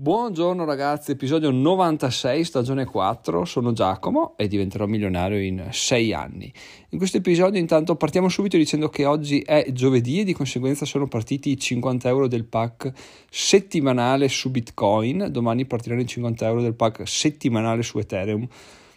Buongiorno 0.00 0.64
ragazzi, 0.64 1.10
episodio 1.10 1.50
96, 1.50 2.44
stagione 2.44 2.84
4, 2.84 3.44
sono 3.44 3.72
Giacomo 3.72 4.36
e 4.36 4.46
diventerò 4.46 4.86
milionario 4.86 5.42
in 5.42 5.70
6 5.72 6.12
anni. 6.12 6.52
In 6.90 6.98
questo 6.98 7.16
episodio 7.16 7.58
intanto 7.58 7.96
partiamo 7.96 8.28
subito 8.28 8.56
dicendo 8.56 8.90
che 8.90 9.04
oggi 9.06 9.40
è 9.40 9.72
giovedì 9.72 10.20
e 10.20 10.24
di 10.24 10.34
conseguenza 10.34 10.84
sono 10.84 11.08
partiti 11.08 11.50
i 11.50 11.58
50 11.58 12.08
euro 12.08 12.28
del 12.28 12.44
pack 12.44 12.92
settimanale 13.28 14.28
su 14.28 14.52
Bitcoin, 14.52 15.30
domani 15.32 15.66
partiranno 15.66 16.02
i 16.02 16.06
50 16.06 16.46
euro 16.46 16.62
del 16.62 16.74
pack 16.74 17.02
settimanale 17.04 17.82
su 17.82 17.98
Ethereum. 17.98 18.46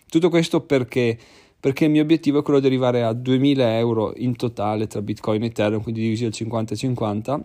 Tutto 0.08 0.30
questo 0.30 0.62
perché? 0.62 1.18
Perché 1.60 1.86
il 1.86 1.90
mio 1.90 2.04
obiettivo 2.04 2.42
è 2.42 2.44
quello 2.44 2.60
di 2.60 2.68
arrivare 2.68 3.02
a 3.02 3.14
2000 3.14 3.80
euro 3.80 4.14
in 4.18 4.36
totale 4.36 4.86
tra 4.86 5.02
Bitcoin 5.02 5.42
e 5.42 5.48
Ethereum, 5.48 5.82
quindi 5.82 6.02
divisi 6.02 6.26
al 6.26 6.32
50-50 6.32 7.42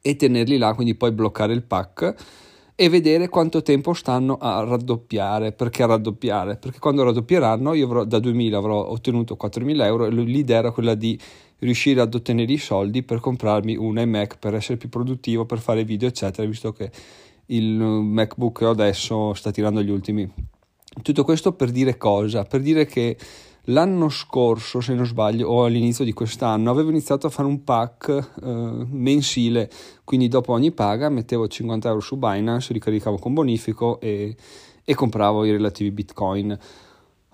e 0.00 0.16
tenerli 0.16 0.58
là, 0.58 0.74
quindi 0.74 0.96
poi 0.96 1.12
bloccare 1.12 1.52
il 1.52 1.62
pack 1.62 2.50
e 2.74 2.88
vedere 2.88 3.28
quanto 3.28 3.62
tempo 3.62 3.92
stanno 3.92 4.36
a 4.38 4.64
raddoppiare. 4.64 5.52
Perché 5.52 5.86
raddoppiare? 5.86 6.56
Perché 6.56 6.78
quando 6.78 7.04
raddoppieranno 7.04 7.74
io 7.74 7.86
avrò, 7.86 8.04
da 8.04 8.18
2000 8.18 8.56
avrò 8.56 8.88
ottenuto 8.88 9.36
4000 9.36 9.86
euro 9.86 10.06
e 10.06 10.10
l'idea 10.10 10.58
era 10.58 10.70
quella 10.70 10.94
di 10.94 11.18
riuscire 11.58 12.00
ad 12.00 12.14
ottenere 12.14 12.52
i 12.52 12.58
soldi 12.58 13.02
per 13.02 13.20
comprarmi 13.20 13.76
un 13.76 13.98
iMac 13.98 14.38
per 14.38 14.54
essere 14.54 14.78
più 14.78 14.88
produttivo, 14.88 15.44
per 15.44 15.60
fare 15.60 15.84
video 15.84 16.08
eccetera, 16.08 16.46
visto 16.46 16.72
che 16.72 16.90
il 17.46 17.78
MacBook 17.78 18.58
che 18.58 18.64
ho 18.64 18.70
adesso 18.70 19.34
sta 19.34 19.50
tirando 19.50 19.82
gli 19.82 19.90
ultimi. 19.90 20.28
Tutto 21.02 21.24
questo 21.24 21.52
per 21.52 21.70
dire 21.70 21.96
cosa? 21.96 22.44
Per 22.44 22.60
dire 22.60 22.84
che 22.86 23.16
L'anno 23.66 24.08
scorso, 24.08 24.80
se 24.80 24.92
non 24.92 25.06
sbaglio, 25.06 25.48
o 25.48 25.64
all'inizio 25.64 26.04
di 26.04 26.12
quest'anno, 26.12 26.70
avevo 26.70 26.90
iniziato 26.90 27.28
a 27.28 27.30
fare 27.30 27.46
un 27.46 27.62
pack 27.62 28.08
eh, 28.42 28.86
mensile, 28.90 29.70
quindi 30.02 30.26
dopo 30.26 30.52
ogni 30.52 30.72
paga 30.72 31.08
mettevo 31.08 31.46
50 31.46 31.88
euro 31.88 32.00
su 32.00 32.16
Binance, 32.16 32.72
ricaricavo 32.72 33.18
con 33.18 33.34
bonifico 33.34 34.00
e, 34.00 34.34
e 34.84 34.94
compravo 34.96 35.44
i 35.44 35.52
relativi 35.52 35.92
bitcoin. 35.92 36.58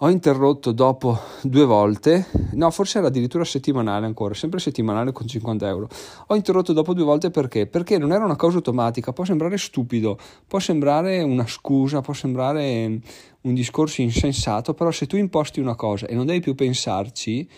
Ho 0.01 0.11
interrotto 0.11 0.71
dopo 0.71 1.19
due 1.43 1.65
volte, 1.65 2.27
no, 2.53 2.71
forse 2.71 2.99
era 2.99 3.09
addirittura 3.09 3.45
settimanale 3.45 4.07
ancora, 4.07 4.33
sempre 4.33 4.61
settimanale 4.61 5.11
con 5.11 5.27
50 5.27 5.67
euro. 5.67 5.89
Ho 6.29 6.37
interrotto 6.37 6.73
dopo 6.73 6.95
due 6.95 7.03
volte 7.03 7.31
perché? 7.31 7.67
Perché 7.67 7.99
non 7.99 8.13
era 8.13 8.25
una 8.25 8.37
cosa 8.37 8.59
automatica, 8.59 9.13
può 9.13 9.25
sembrare 9.25 9.59
stupido, 9.59 10.17
può 10.47 10.61
sembrare 10.61 11.21
una 11.23 11.49
scusa, 11.49 12.01
può 12.01 12.15
sembrare 12.15 13.01
un 13.41 13.55
discorso 13.55 14.01
insensato, 14.01 14.73
però 14.73 14.93
se 14.93 15.09
tu 15.09 15.17
imposti 15.17 15.59
una 15.59 15.75
cosa 15.75 16.07
e 16.07 16.15
non 16.15 16.27
devi 16.27 16.39
più 16.39 16.55
pensarci, 16.55 17.49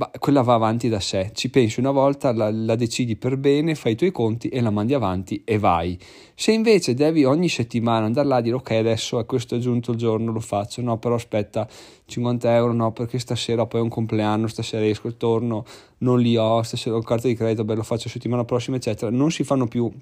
bah, 0.00 0.10
quella 0.18 0.40
va 0.40 0.54
avanti 0.54 0.88
da 0.88 0.98
sé. 0.98 1.30
Ci 1.34 1.50
pensi 1.50 1.78
una 1.78 1.90
volta, 1.90 2.32
la, 2.32 2.50
la, 2.50 2.74
decidi 2.74 3.16
per 3.16 3.36
bene, 3.36 3.74
fai 3.74 3.92
i 3.92 3.96
tuoi 3.96 4.10
conti 4.10 4.48
e 4.48 4.62
la 4.62 4.70
mandi 4.70 4.94
avanti 4.94 5.42
e 5.44 5.58
vai. 5.58 5.98
Se 6.34 6.52
invece 6.52 6.94
devi 6.94 7.24
ogni 7.24 7.50
settimana 7.50 8.06
andare 8.06 8.26
là 8.26 8.36
a 8.36 8.40
dire 8.40 8.56
ok 8.56 8.70
adesso 8.70 9.18
a 9.18 9.24
questo 9.24 9.56
è 9.56 9.58
giunto 9.58 9.90
il 9.90 9.98
giorno, 9.98 10.32
lo 10.32 10.40
faccio, 10.40 10.80
no 10.80 10.96
però 10.96 11.16
aspetta 11.16 11.68
50 12.06 12.54
euro, 12.54 12.72
no 12.72 12.92
perché 12.92 13.18
stasera 13.18 13.66
poi 13.66 13.80
è 13.80 13.82
un 13.82 13.90
compleanno, 13.90 14.46
stasera 14.46 14.86
esco 14.86 15.14
torno, 15.16 15.66
non 15.98 16.18
li 16.18 16.34
ho, 16.34 16.62
stasera 16.62 16.96
ho 16.96 17.02
carta 17.02 17.28
di 17.28 17.34
credito, 17.34 17.64
beh 17.64 17.74
lo 17.74 17.82
faccio 17.82 18.08
settimana 18.08 18.46
prossima 18.46 18.76
eccetera, 18.76 19.10
non 19.10 19.30
si 19.30 19.44
fanno 19.44 19.66
più 19.66 19.92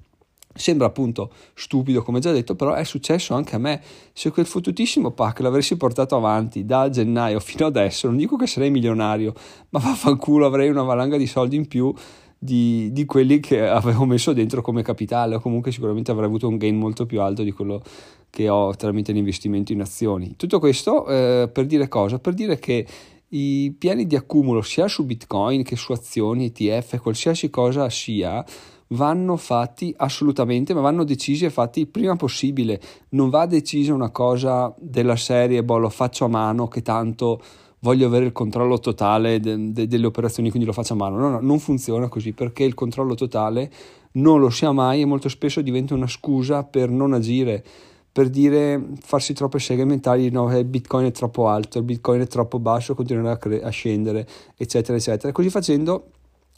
Sembra 0.53 0.87
appunto 0.87 1.31
stupido 1.53 2.01
come 2.01 2.19
già 2.19 2.31
detto, 2.31 2.55
però 2.55 2.73
è 2.73 2.83
successo 2.83 3.33
anche 3.33 3.55
a 3.55 3.59
me. 3.59 3.81
Se 4.13 4.31
quel 4.31 4.45
fottutissimo 4.45 5.11
pack 5.11 5.39
l'avessi 5.41 5.77
portato 5.77 6.15
avanti 6.15 6.65
da 6.65 6.89
gennaio 6.89 7.39
fino 7.39 7.65
adesso, 7.65 8.07
non 8.07 8.17
dico 8.17 8.35
che 8.35 8.47
sarei 8.47 8.71
milionario, 8.71 9.33
ma 9.69 9.79
vaffanculo 9.79 10.45
avrei 10.45 10.69
una 10.69 10.83
valanga 10.83 11.17
di 11.17 11.27
soldi 11.27 11.55
in 11.55 11.67
più 11.67 11.93
di, 12.41 12.91
di, 12.93 13.05
quelli 13.05 13.41
che 13.41 13.67
avevo 13.67 14.05
messo 14.05 14.31
dentro 14.31 14.61
come 14.61 14.81
capitale 14.81 15.35
o 15.35 15.39
comunque 15.39 15.71
sicuramente 15.71 16.11
avrei 16.11 16.27
avuto 16.27 16.47
un 16.47 16.57
gain 16.57 16.77
molto 16.77 17.05
più 17.05 17.21
alto 17.21 17.43
di 17.43 17.51
quello 17.51 17.81
che 18.29 18.47
ho 18.47 18.73
tramite 18.75 19.11
l'investimento 19.11 19.73
in 19.73 19.81
azioni. 19.81 20.35
Tutto 20.35 20.59
questo 20.59 21.05
eh, 21.07 21.49
per 21.51 21.65
dire 21.65 21.87
cosa? 21.87 22.17
Per 22.19 22.33
dire 22.33 22.57
che 22.57 22.87
i 23.29 23.75
piani 23.77 24.07
di 24.07 24.15
accumulo 24.15 24.61
sia 24.61 24.87
su 24.87 25.05
Bitcoin 25.05 25.63
che 25.63 25.75
su 25.75 25.91
azioni, 25.91 26.45
ETF, 26.45 26.99
qualsiasi 27.01 27.49
cosa 27.49 27.89
sia, 27.89 28.43
vanno 28.89 29.35
fatti 29.35 29.93
assolutamente, 29.97 30.73
ma 30.73 30.81
vanno 30.81 31.03
decisi 31.03 31.45
e 31.45 31.49
fatti 31.49 31.85
prima 31.85 32.15
possibile. 32.15 32.79
Non 33.09 33.29
va 33.29 33.45
decisa 33.45 33.93
una 33.93 34.09
cosa 34.09 34.73
della 34.79 35.15
serie, 35.15 35.63
boh, 35.63 35.77
lo 35.77 35.89
faccio 35.89 36.25
a 36.25 36.29
mano, 36.29 36.67
che 36.67 36.81
tanto 36.81 37.41
voglio 37.81 38.07
avere 38.07 38.25
il 38.25 38.31
controllo 38.31 38.79
totale 38.79 39.39
de- 39.39 39.71
de- 39.71 39.87
delle 39.87 40.05
operazioni, 40.05 40.49
quindi 40.49 40.67
lo 40.67 40.73
faccio 40.73 40.93
a 40.93 40.97
mano. 40.97 41.17
No, 41.17 41.29
no, 41.29 41.39
non 41.41 41.59
funziona 41.59 42.07
così 42.07 42.33
perché 42.33 42.63
il 42.63 42.73
controllo 42.73 43.15
totale 43.15 43.71
non 44.13 44.39
lo 44.39 44.49
si 44.49 44.65
ha 44.65 44.71
mai 44.71 45.01
e 45.01 45.05
molto 45.05 45.29
spesso 45.29 45.61
diventa 45.61 45.93
una 45.93 46.07
scusa 46.07 46.63
per 46.63 46.89
non 46.89 47.13
agire. 47.13 47.63
Per 48.11 48.27
dire, 48.29 48.89
farsi 49.01 49.33
troppe 49.33 49.59
seghe 49.59 49.85
mentali, 49.85 50.29
no, 50.31 50.57
il 50.57 50.65
bitcoin 50.65 51.05
è 51.05 51.11
troppo 51.11 51.47
alto, 51.47 51.77
il 51.77 51.83
bitcoin 51.83 52.21
è 52.21 52.27
troppo 52.27 52.57
basso, 52.59 52.95
continuerà 52.95 53.33
a, 53.33 53.37
cre- 53.37 53.61
a 53.61 53.69
scendere, 53.69 54.27
eccetera, 54.57 54.97
eccetera. 54.97 55.31
Così 55.31 55.49
facendo 55.51 56.05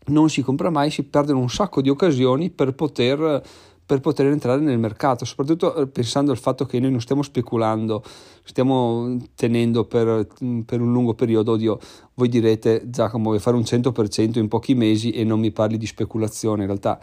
non 0.08 0.30
si 0.30 0.42
compra 0.42 0.70
mai, 0.70 0.90
si 0.90 1.04
perdono 1.04 1.40
un 1.40 1.50
sacco 1.50 1.82
di 1.82 1.90
occasioni 1.90 2.50
per 2.50 2.74
poter, 2.74 3.42
per 3.86 4.00
poter 4.00 4.28
entrare 4.28 4.62
nel 4.62 4.80
mercato, 4.80 5.26
soprattutto 5.26 5.76
eh, 5.76 5.88
pensando 5.88 6.32
al 6.32 6.38
fatto 6.38 6.66
che 6.66 6.80
noi 6.80 6.92
non 6.92 7.02
stiamo 7.02 7.22
speculando, 7.22 8.04
stiamo 8.44 9.18
tenendo 9.36 9.86
per, 9.86 10.28
per 10.66 10.82
un 10.82 10.92
lungo 10.92 11.14
periodo. 11.14 11.54
Oddio, 11.54 11.80
voi 12.16 12.30
direte 12.30 12.84
Giacomo 12.86 13.26
vuoi 13.26 13.40
fare 13.40 13.56
un 13.56 13.64
100% 13.64 14.40
in 14.40 14.48
pochi 14.48 14.74
mesi 14.74 15.12
e 15.12 15.24
non 15.24 15.40
mi 15.40 15.52
parli 15.52 15.78
di 15.78 15.86
speculazione, 15.86 16.62
in 16.62 16.68
realtà 16.68 17.00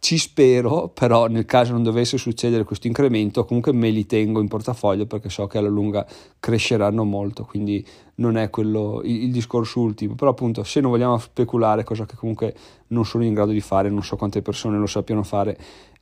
ci 0.00 0.16
spero, 0.18 0.88
però 0.88 1.26
nel 1.26 1.44
caso 1.44 1.72
non 1.72 1.82
dovesse 1.82 2.18
succedere 2.18 2.64
questo 2.64 2.86
incremento, 2.86 3.44
comunque 3.44 3.72
me 3.72 3.90
li 3.90 4.06
tengo 4.06 4.40
in 4.40 4.48
portafoglio 4.48 5.06
perché 5.06 5.28
so 5.28 5.46
che 5.46 5.58
alla 5.58 5.68
lunga 5.68 6.06
cresceranno 6.38 7.04
molto, 7.04 7.44
quindi 7.44 7.84
non 8.16 8.36
è 8.36 8.50
quello 8.50 9.00
il, 9.04 9.24
il, 9.24 9.32
discorso 9.32 9.80
ultimo. 9.80 10.14
Però 10.14 10.30
appunto, 10.30 10.62
se 10.62 10.80
non 10.80 10.90
vogliamo 10.90 11.18
speculare, 11.18 11.84
cosa 11.84 12.06
che 12.06 12.16
comunque 12.16 12.54
non 12.88 13.04
sono 13.04 13.24
in 13.24 13.34
grado 13.34 13.50
di 13.50 13.60
fare, 13.60 13.90
non 13.90 14.02
so 14.02 14.16
quante 14.16 14.40
persone 14.42 14.78
lo 14.78 14.86
sappiano 14.86 15.22
fare 15.22 15.58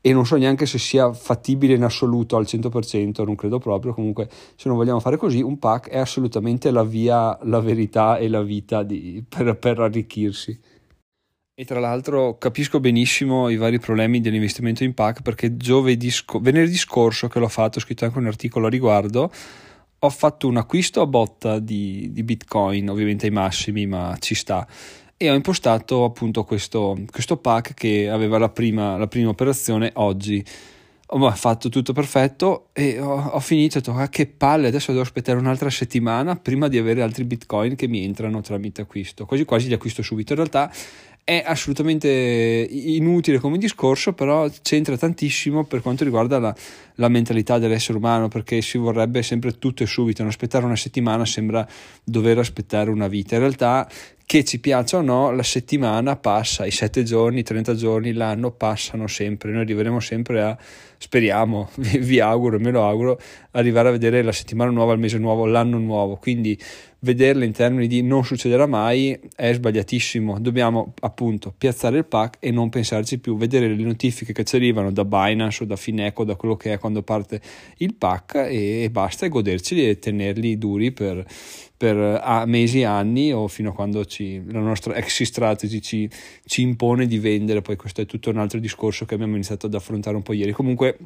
e 0.06 0.12
non 0.12 0.24
so 0.24 0.36
neanche 0.36 0.66
se 0.66 0.78
sia 0.78 1.12
fattibile 1.12 1.74
in 1.74 1.82
assoluto 1.82 2.36
al 2.36 2.44
100%, 2.44 3.24
non 3.24 3.34
credo 3.34 3.58
proprio, 3.58 3.92
comunque 3.92 4.28
se 4.54 4.68
non 4.68 4.76
vogliamo 4.76 5.00
fare 5.00 5.16
così, 5.16 5.42
un 5.42 5.58
pack 5.58 5.88
è 5.88 5.98
assolutamente 5.98 6.70
la 6.70 6.84
via, 6.84 7.36
la 7.42 7.58
verità 7.58 8.16
e 8.16 8.28
la 8.28 8.42
vita 8.42 8.84
di, 8.84 9.24
per, 9.28 9.56
per 9.58 9.80
arricchirsi. 9.80 10.56
E 11.58 11.64
tra 11.64 11.80
l'altro 11.80 12.36
capisco 12.36 12.80
benissimo 12.80 13.48
i 13.48 13.56
vari 13.56 13.78
problemi 13.78 14.20
dell'investimento 14.20 14.84
in 14.84 14.92
PAC 14.92 15.22
perché 15.22 15.56
giovedì 15.56 16.10
sc- 16.10 16.38
venerdì 16.38 16.76
scorso 16.76 17.28
che 17.28 17.38
l'ho 17.38 17.48
fatto, 17.48 17.78
ho 17.78 17.80
scritto 17.80 18.04
anche 18.04 18.18
un 18.18 18.26
articolo 18.26 18.66
a 18.66 18.68
riguardo, 18.68 19.32
ho 19.98 20.10
fatto 20.10 20.48
un 20.48 20.58
acquisto 20.58 21.00
a 21.00 21.06
botta 21.06 21.58
di, 21.58 22.10
di 22.12 22.22
Bitcoin, 22.24 22.90
ovviamente 22.90 23.24
ai 23.24 23.32
massimi, 23.32 23.86
ma 23.86 24.14
ci 24.18 24.34
sta. 24.34 24.66
E 25.16 25.30
ho 25.30 25.34
impostato 25.34 26.04
appunto 26.04 26.44
questo, 26.44 26.94
questo 27.10 27.38
pack 27.38 27.72
che 27.72 28.10
aveva 28.10 28.36
la 28.36 28.50
prima, 28.50 28.98
la 28.98 29.06
prima 29.06 29.30
operazione 29.30 29.92
oggi. 29.94 30.44
Ho 31.10 31.30
fatto 31.30 31.70
tutto 31.70 31.94
perfetto 31.94 32.68
e 32.74 33.00
ho, 33.00 33.30
ho 33.30 33.40
finito, 33.40 33.78
ho 33.78 33.80
detto 33.80 33.94
ah, 33.94 34.08
che 34.08 34.26
palle, 34.26 34.66
adesso 34.66 34.90
devo 34.90 35.04
aspettare 35.04 35.38
un'altra 35.38 35.70
settimana 35.70 36.36
prima 36.36 36.68
di 36.68 36.76
avere 36.76 37.00
altri 37.00 37.24
bitcoin 37.24 37.76
che 37.76 37.88
mi 37.88 38.04
entrano 38.04 38.42
tramite 38.42 38.82
acquisto. 38.82 39.24
Quasi 39.24 39.46
quasi 39.46 39.68
li 39.68 39.74
acquisto 39.74 40.02
subito. 40.02 40.32
In 40.32 40.38
realtà 40.40 40.70
è 41.28 41.42
assolutamente 41.44 42.68
inutile 42.70 43.40
come 43.40 43.58
discorso, 43.58 44.12
però 44.12 44.48
c'entra 44.62 44.96
tantissimo 44.96 45.64
per 45.64 45.82
quanto 45.82 46.04
riguarda 46.04 46.38
la, 46.38 46.54
la, 46.94 47.08
mentalità 47.08 47.58
dell'essere 47.58 47.98
umano, 47.98 48.28
perché 48.28 48.62
si 48.62 48.78
vorrebbe 48.78 49.24
sempre 49.24 49.58
tutto 49.58 49.82
e 49.82 49.86
subito, 49.86 50.22
non 50.22 50.30
aspettare 50.30 50.64
una 50.64 50.76
settimana 50.76 51.24
sembra 51.24 51.66
dover 52.04 52.38
aspettare 52.38 52.90
una 52.90 53.08
vita. 53.08 53.34
In 53.34 53.40
realtà, 53.40 53.88
che 54.26 54.42
ci 54.42 54.58
piaccia 54.58 54.98
o 54.98 55.02
no, 55.02 55.30
la 55.30 55.44
settimana 55.44 56.16
passa, 56.16 56.66
i 56.66 56.72
sette 56.72 57.04
giorni, 57.04 57.38
i 57.38 57.42
30 57.44 57.74
giorni, 57.74 58.12
l'anno 58.12 58.50
passano 58.50 59.06
sempre, 59.06 59.52
noi 59.52 59.60
arriveremo 59.62 60.00
sempre 60.00 60.42
a, 60.42 60.58
speriamo, 60.98 61.70
vi, 61.78 62.18
auguro, 62.18 62.58
me 62.58 62.72
lo 62.72 62.84
auguro, 62.84 63.20
arrivare 63.52 63.88
a 63.88 63.92
vedere 63.92 64.22
la 64.22 64.32
settimana 64.32 64.72
nuova, 64.72 64.94
il 64.94 64.98
mese 64.98 65.18
nuovo, 65.18 65.46
l'anno 65.46 65.78
nuovo, 65.78 66.16
quindi 66.16 66.58
vederla 66.98 67.44
in 67.44 67.52
termini 67.52 67.86
di 67.86 68.02
non 68.02 68.24
succederà 68.24 68.66
mai 68.66 69.16
è 69.36 69.52
sbagliatissimo. 69.52 70.40
Dobbiamo 70.40 70.92
appunto 71.02 71.54
piazzare 71.56 71.98
il 71.98 72.06
pack 72.06 72.38
e 72.40 72.50
non 72.50 72.68
pensarci 72.68 73.20
più, 73.20 73.36
vedere 73.36 73.68
le 73.68 73.82
notifiche 73.84 74.32
che 74.32 74.42
ci 74.42 74.56
arrivano 74.56 74.90
da 74.90 75.04
Binance 75.04 75.62
o 75.62 75.66
da 75.66 75.76
Fineco, 75.76 76.24
da 76.24 76.34
quello 76.34 76.56
che 76.56 76.72
è 76.72 76.78
quando 76.78 77.02
parte 77.02 77.40
il 77.76 77.94
pack 77.94 78.34
e, 78.34 78.82
e 78.82 78.90
basta 78.90 79.24
e 79.24 79.28
goderceli 79.28 79.88
e 79.88 79.98
tenerli 80.00 80.58
duri 80.58 80.90
per, 80.90 81.24
per 81.76 81.96
a, 82.22 82.46
mesi, 82.46 82.82
anni 82.84 83.32
o 83.32 83.48
fino 83.48 83.70
a 83.70 83.72
quando 83.72 84.04
ci, 84.04 84.42
la 84.50 84.60
nostra 84.60 84.94
exit 84.94 85.26
strategy 85.26 85.80
ci, 85.80 86.10
ci 86.44 86.62
impone 86.62 87.06
di 87.06 87.18
vendere. 87.18 87.62
Poi 87.62 87.76
questo 87.76 88.00
è 88.00 88.06
tutto 88.06 88.30
un 88.30 88.38
altro 88.38 88.58
discorso 88.58 89.04
che 89.04 89.14
abbiamo 89.14 89.34
iniziato 89.34 89.66
ad 89.66 89.74
affrontare 89.74 90.16
un 90.16 90.22
po' 90.22 90.32
ieri. 90.32 90.52
Comunque 90.52 90.98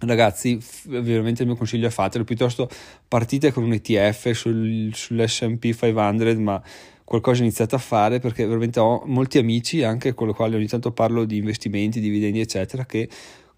ragazzi 0.00 0.58
veramente 0.86 1.42
il 1.42 1.48
mio 1.48 1.56
consiglio 1.56 1.86
è 1.86 1.90
fatelo 1.90 2.24
piuttosto 2.24 2.68
partite 3.06 3.52
con 3.52 3.62
un 3.62 3.72
ETF 3.72 4.32
sul, 4.32 4.90
sull'S&P 4.92 5.74
500 5.74 6.40
ma 6.40 6.62
qualcosa 7.04 7.42
iniziate 7.42 7.74
a 7.74 7.78
fare 7.78 8.18
perché 8.18 8.46
veramente 8.46 8.80
ho 8.80 9.02
molti 9.06 9.38
amici 9.38 9.82
anche 9.82 10.14
con 10.14 10.28
i 10.28 10.32
quali 10.32 10.54
ogni 10.54 10.66
tanto 10.66 10.92
parlo 10.92 11.24
di 11.24 11.36
investimenti, 11.36 12.00
dividendi 12.00 12.40
eccetera 12.40 12.84
che 12.84 13.08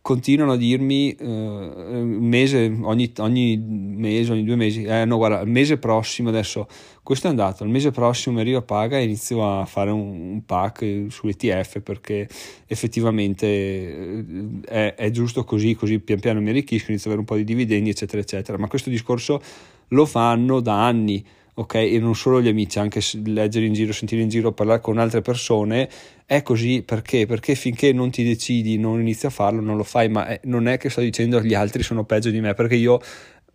continuano 0.04 0.52
a 0.52 0.56
dirmi 0.58 1.16
uh, 1.18 1.24
un 1.24 2.18
mese, 2.28 2.70
ogni, 2.82 3.10
ogni, 3.20 3.56
mese, 3.56 4.32
ogni 4.32 4.44
due 4.44 4.54
mesi, 4.54 4.82
eh 4.82 5.06
no 5.06 5.16
guarda, 5.16 5.40
il 5.40 5.48
mese 5.48 5.78
prossimo 5.78 6.28
adesso, 6.28 6.68
questo 7.02 7.26
è 7.26 7.30
andato, 7.30 7.64
il 7.64 7.70
mese 7.70 7.90
prossimo 7.90 8.34
mi 8.34 8.42
arriva 8.42 8.60
paga 8.60 8.98
e 8.98 9.04
inizio 9.04 9.60
a 9.60 9.64
fare 9.64 9.90
un, 9.90 10.32
un 10.32 10.44
pack 10.44 11.06
sull'ETF 11.08 11.80
perché 11.80 12.28
effettivamente 12.66 13.46
eh, 13.46 14.24
è, 14.66 14.94
è, 14.94 15.10
giusto 15.10 15.42
così, 15.44 15.74
così 15.74 15.98
pian 16.00 16.20
piano 16.20 16.42
mi 16.42 16.50
arricchisco, 16.50 16.90
inizio 16.90 17.10
ad 17.10 17.16
avere 17.16 17.20
un 17.20 17.24
po' 17.24 17.36
di 17.36 17.44
dividendi 17.44 17.88
eccetera 17.88 18.20
eccetera, 18.20 18.58
ma 18.58 18.68
questo 18.68 18.90
discorso 18.90 19.40
lo 19.88 20.04
fanno 20.04 20.60
da 20.60 20.84
anni 20.84 21.24
ok? 21.54 21.74
E 21.74 21.98
non 21.98 22.14
solo 22.14 22.42
gli 22.42 22.48
amici, 22.48 22.78
anche 22.78 23.00
leggere 23.24 23.66
in 23.66 23.72
giro, 23.72 23.92
sentire 23.92 24.22
in 24.22 24.28
giro, 24.28 24.52
parlare 24.52 24.80
con 24.80 24.98
altre 24.98 25.20
persone, 25.20 25.88
è 26.26 26.42
così 26.42 26.82
perché? 26.82 27.26
Perché 27.26 27.54
finché 27.54 27.92
non 27.92 28.10
ti 28.10 28.24
decidi, 28.24 28.78
non 28.78 29.00
inizi 29.00 29.26
a 29.26 29.30
farlo, 29.30 29.60
non 29.60 29.76
lo 29.76 29.84
fai, 29.84 30.08
ma 30.08 30.26
è, 30.26 30.40
non 30.44 30.68
è 30.68 30.78
che 30.78 30.90
sto 30.90 31.00
dicendo 31.00 31.40
gli 31.40 31.54
altri 31.54 31.82
sono 31.82 32.04
peggio 32.04 32.30
di 32.30 32.40
me, 32.40 32.54
perché 32.54 32.74
io 32.74 33.00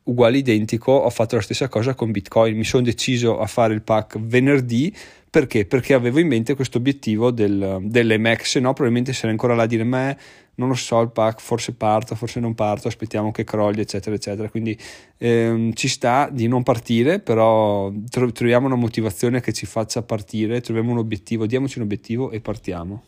uguale 0.04 0.38
identico 0.38 0.92
ho 0.92 1.10
fatto 1.10 1.36
la 1.36 1.42
stessa 1.42 1.68
cosa 1.68 1.94
con 1.94 2.12
Bitcoin, 2.12 2.56
mi 2.56 2.64
sono 2.64 2.84
deciso 2.84 3.40
a 3.40 3.46
fare 3.46 3.74
il 3.74 3.82
pack 3.82 4.20
venerdì 4.20 4.94
perché? 5.30 5.66
Perché 5.66 5.94
avevo 5.94 6.20
in 6.20 6.28
mente 6.28 6.56
questo 6.56 6.80
obiettivo 6.80 7.30
del, 7.30 7.78
dell'MX, 7.82 8.58
no? 8.58 8.74
Probabilmente 8.74 9.14
sarei 9.14 9.32
ancora 9.32 9.54
là 9.54 9.64
a 9.64 9.68
dire, 9.68 9.84
ma 9.84 10.16
non 10.60 10.68
lo 10.68 10.76
so 10.76 11.00
il 11.00 11.10
pack, 11.10 11.42
forse 11.42 11.74
parto, 11.74 12.16
forse 12.16 12.40
non 12.42 12.54
parto, 12.54 12.90
aspettiamo 12.90 13.32
che 13.32 13.46
crolli, 13.46 13.80
eccetera, 13.80 14.16
eccetera. 14.16 14.50
Quindi 14.50 14.78
ehm, 15.18 15.74
ci 15.74 15.88
sta 15.88 16.30
di 16.30 16.48
non 16.48 16.64
partire, 16.64 17.20
però 17.20 17.92
tro- 18.10 18.32
troviamo 18.32 18.68
una 18.68 18.76
motivazione 18.76 19.40
che 19.40 19.54
ci 19.54 19.66
faccia 19.66 20.04
partire, 20.04 20.62
troviamo 20.62 20.92
un 20.92 20.98
obiettivo, 20.98 21.46
diamoci 21.46 21.80
un 21.80 21.86
obiettivo 21.86 22.30
e 22.30 22.42
partiamo. 22.42 23.06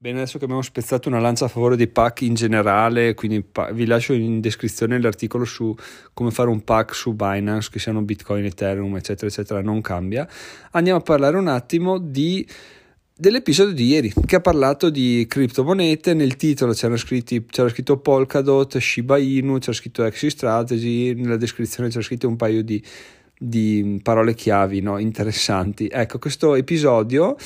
Bene, 0.00 0.18
adesso 0.18 0.38
che 0.38 0.44
abbiamo 0.44 0.62
spezzato 0.62 1.08
una 1.08 1.18
lancia 1.18 1.46
a 1.46 1.48
favore 1.48 1.74
dei 1.74 1.88
pack 1.88 2.20
in 2.20 2.34
generale, 2.34 3.14
quindi 3.14 3.44
vi 3.72 3.84
lascio 3.84 4.12
in 4.12 4.40
descrizione 4.40 5.00
l'articolo 5.00 5.44
su 5.44 5.74
come 6.14 6.30
fare 6.30 6.48
un 6.50 6.62
pack 6.62 6.94
su 6.94 7.14
Binance, 7.14 7.68
che 7.68 7.80
siano 7.80 8.00
Bitcoin, 8.02 8.44
Ethereum, 8.44 8.94
eccetera, 8.94 9.26
eccetera, 9.26 9.60
non 9.60 9.80
cambia. 9.80 10.28
Andiamo 10.70 11.00
a 11.00 11.02
parlare 11.02 11.36
un 11.36 11.48
attimo 11.48 11.98
di 11.98 12.46
dell'episodio 13.20 13.74
di 13.74 13.86
ieri 13.86 14.12
che 14.26 14.36
ha 14.36 14.40
parlato 14.40 14.90
di 14.90 15.26
criptomonete. 15.28 16.14
Nel 16.14 16.36
titolo 16.36 16.72
c'era, 16.72 16.96
scritto 16.96 17.98
Polkadot, 17.98 18.78
Shiba 18.78 19.18
Inu, 19.18 19.58
c'era 19.58 19.72
scritto 19.72 20.04
Exit 20.04 20.30
Strategy, 20.30 21.14
nella 21.14 21.36
descrizione 21.36 21.88
c'era 21.88 22.02
scritto 22.02 22.28
un 22.28 22.36
paio 22.36 22.62
di, 22.62 22.82
di 23.36 23.98
parole 24.02 24.34
chiavi 24.34 24.80
no? 24.80 24.98
interessanti. 24.98 25.88
Ecco, 25.90 26.18
questo 26.18 26.54
episodio 26.54 27.36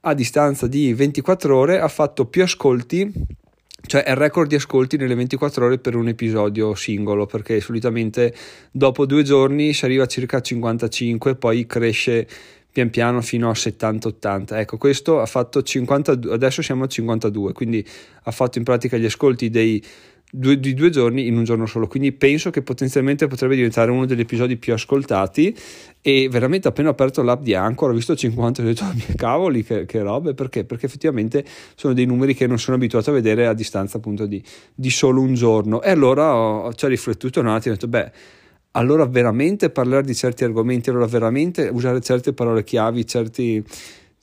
a 0.00 0.14
distanza 0.14 0.66
di 0.66 0.92
24 0.92 1.56
ore 1.56 1.78
ha 1.78 1.88
fatto 1.88 2.26
più 2.26 2.42
ascolti 2.42 3.38
cioè 3.82 4.02
è 4.02 4.10
il 4.10 4.16
record 4.16 4.48
di 4.48 4.54
ascolti 4.54 4.96
nelle 4.96 5.14
24 5.14 5.64
ore 5.64 5.78
per 5.78 5.96
un 5.96 6.08
episodio 6.08 6.74
singolo 6.74 7.26
perché 7.26 7.60
solitamente 7.60 8.34
dopo 8.70 9.06
due 9.06 9.22
giorni 9.22 9.72
si 9.72 9.84
arriva 9.84 10.04
a 10.04 10.06
circa 10.06 10.40
55 10.40 11.34
poi 11.36 11.66
cresce 11.66 12.26
pian 12.72 12.90
piano 12.90 13.20
fino 13.20 13.48
a 13.48 13.52
70-80. 13.52 14.56
Ecco, 14.58 14.76
questo 14.76 15.20
ha 15.20 15.26
fatto 15.26 15.62
50, 15.62 16.18
adesso 16.30 16.62
siamo 16.62 16.84
a 16.84 16.86
52, 16.86 17.52
quindi 17.52 17.84
ha 18.22 18.30
fatto 18.30 18.58
in 18.58 18.64
pratica 18.64 18.96
gli 18.96 19.04
ascolti 19.04 19.50
dei 19.50 19.82
due, 20.30 20.60
di 20.60 20.74
due 20.74 20.90
giorni 20.90 21.26
in 21.26 21.36
un 21.36 21.44
giorno 21.44 21.66
solo. 21.66 21.86
Quindi 21.86 22.12
penso 22.12 22.50
che 22.50 22.62
potenzialmente 22.62 23.26
potrebbe 23.26 23.56
diventare 23.56 23.90
uno 23.90 24.06
degli 24.06 24.20
episodi 24.20 24.56
più 24.56 24.72
ascoltati. 24.72 25.54
E 26.02 26.28
veramente 26.30 26.68
appena 26.68 26.88
ho 26.88 26.92
aperto 26.92 27.22
l'app 27.22 27.42
di 27.42 27.54
Anchor 27.54 27.90
ho 27.90 27.94
visto 27.94 28.16
50 28.16 28.62
e 28.62 28.64
ho 28.64 28.68
detto, 28.68 28.84
oh, 28.86 28.94
cavoli, 29.16 29.64
che, 29.64 29.84
che, 29.84 30.00
robe, 30.00 30.34
perché? 30.34 30.64
Perché 30.64 30.86
effettivamente 30.86 31.44
sono 31.74 31.92
dei 31.92 32.06
numeri 32.06 32.34
che 32.34 32.46
non 32.46 32.58
sono 32.58 32.76
abituato 32.76 33.10
a 33.10 33.12
vedere 33.12 33.46
a 33.46 33.52
distanza 33.52 33.98
appunto 33.98 34.26
di, 34.26 34.42
di 34.74 34.90
solo 34.90 35.20
un 35.20 35.34
giorno. 35.34 35.82
E 35.82 35.90
allora 35.90 36.34
ho, 36.34 36.72
ci 36.74 36.84
ho 36.84 36.88
riflettuto 36.88 37.40
un 37.40 37.48
attimo 37.48 37.74
e 37.74 37.76
ho 37.76 37.80
detto, 37.80 37.88
beh 37.88 38.38
allora 38.72 39.04
veramente 39.06 39.70
parlare 39.70 40.04
di 40.04 40.14
certi 40.14 40.44
argomenti, 40.44 40.90
allora 40.90 41.06
veramente 41.06 41.68
usare 41.68 42.00
certe 42.00 42.32
parole 42.32 42.62
chiavi, 42.62 43.06
certi, 43.06 43.64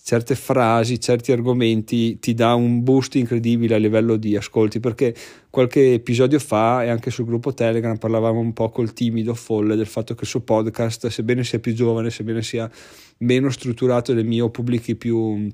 certe 0.01 0.35
frasi, 0.35 0.99
certi 1.01 1.33
argomenti 1.33 2.17
ti 2.19 2.33
dà 2.33 2.53
un 2.53 2.81
boost 2.83 3.15
incredibile 3.15 3.75
a 3.75 3.77
livello 3.77 4.15
di 4.15 4.37
ascolti 4.37 4.79
perché 4.79 5.13
qualche 5.49 5.93
episodio 5.93 6.39
fa 6.39 6.83
e 6.83 6.89
anche 6.89 7.11
sul 7.11 7.25
gruppo 7.25 7.53
Telegram 7.53 7.97
parlavamo 7.97 8.39
un 8.39 8.53
po' 8.53 8.69
col 8.69 8.93
timido 8.93 9.33
folle 9.33 9.75
del 9.75 9.85
fatto 9.85 10.13
che 10.15 10.23
il 10.23 10.29
suo 10.29 10.41
podcast 10.41 11.07
sebbene 11.07 11.43
sia 11.43 11.59
più 11.59 11.73
giovane, 11.73 12.09
sebbene 12.09 12.41
sia 12.41 12.69
meno 13.19 13.49
strutturato 13.49 14.13
del 14.13 14.25
mio, 14.25 14.49
pubblichi 14.49 14.95
più 14.95 15.49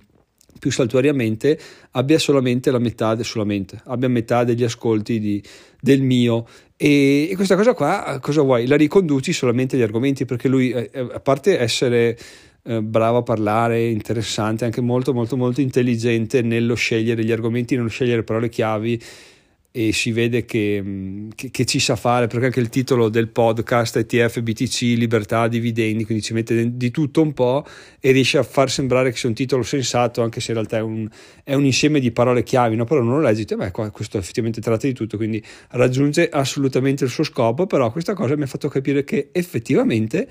più 0.58 0.72
saltuariamente 0.72 1.60
abbia 1.92 2.20
solamente 2.20 2.72
la 2.72 2.80
metà, 2.80 3.22
solamente, 3.24 3.82
abbia 3.86 4.08
metà 4.08 4.44
degli 4.44 4.64
ascolti 4.64 5.20
di, 5.20 5.44
del 5.80 6.02
mio 6.02 6.46
e, 6.76 7.30
e, 7.32 7.36
questa 7.36 7.56
cosa 7.56 7.74
qua 7.74 8.20
cosa 8.22 8.42
vuoi? 8.42 8.68
La 8.68 8.76
riconduci 8.76 9.32
solamente 9.32 9.76
agli 9.76 9.82
argomenti 9.82 10.26
perché 10.26 10.48
lui 10.48 10.72
eh, 10.72 10.90
eh, 10.92 11.00
a 11.00 11.20
parte 11.20 11.60
essere 11.60 12.18
eh, 12.64 12.82
bravo 12.82 13.18
a 13.18 13.24
parlare, 13.24 13.90
interessante, 13.90 14.66
anche 14.66 14.82
molto 14.82 15.14
molto 15.14 15.38
molto 15.38 15.62
intelligente 15.62 16.42
nello 16.42 16.76
scegliere 16.76 17.24
gli 17.24 17.32
argomenti, 17.32 17.76
nello 17.76 17.90
scegliere 17.90 18.24
parole 18.24 18.50
chiavi 18.50 19.02
e 19.76 19.92
si 19.92 20.12
vede 20.12 20.46
che, 20.46 20.80
mm, 20.84 21.30
che, 21.34 21.50
che, 21.50 21.66
ci 21.66 21.80
sa 21.80 21.96
fare 21.96 22.28
perché 22.28 22.46
anche 22.46 22.60
il 22.60 22.70
titolo 22.70 23.10
del 23.10 23.30
podcast 23.30 23.98
ETF 23.98 24.42
BTC 24.42 24.82
libertà 24.96 25.48
dividendi 25.48 26.06
quindi 26.06 26.24
ci 26.24 26.34
mette 26.34 26.78
di 26.78 26.92
tutto 26.92 27.24
un 27.24 27.34
po' 27.34 27.66
e 28.00 28.12
riesce 28.12 28.38
a 28.38 28.44
far 28.44 28.70
sembrare 28.70 29.10
che 29.10 29.18
sia 29.18 29.30
un 29.30 29.34
titolo 29.34 29.64
sensato 29.64 30.22
anche 30.22 30.42
se 30.42 30.52
in 30.52 30.58
realtà 30.58 30.78
è 30.78 30.82
un, 30.82 31.10
è 31.44 31.56
un 31.56 31.66
insieme 31.66 32.00
di 32.00 32.12
parole 32.12 32.44
chiavi 32.44 32.76
no? 32.76 32.84
però 32.84 33.02
non 33.02 33.16
lo 33.16 33.22
leggi 33.22 33.46
beh 33.46 33.72
questo 33.72 34.20
effettivamente 34.20 34.62
tratta 34.62 34.86
di 34.86 34.94
tutto 34.94 35.18
quindi 35.18 35.44
raggiunge 35.70 36.30
assolutamente 36.30 37.04
il 37.04 37.10
suo 37.10 37.24
scopo 37.24 37.66
però 37.66 37.92
questa 37.92 38.14
cosa 38.14 38.38
mi 38.38 38.44
ha 38.44 38.48
fatto 38.48 38.68
capire 38.68 39.04
che 39.04 39.30
effettivamente 39.32 40.28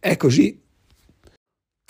è 0.00 0.16
così 0.16 0.58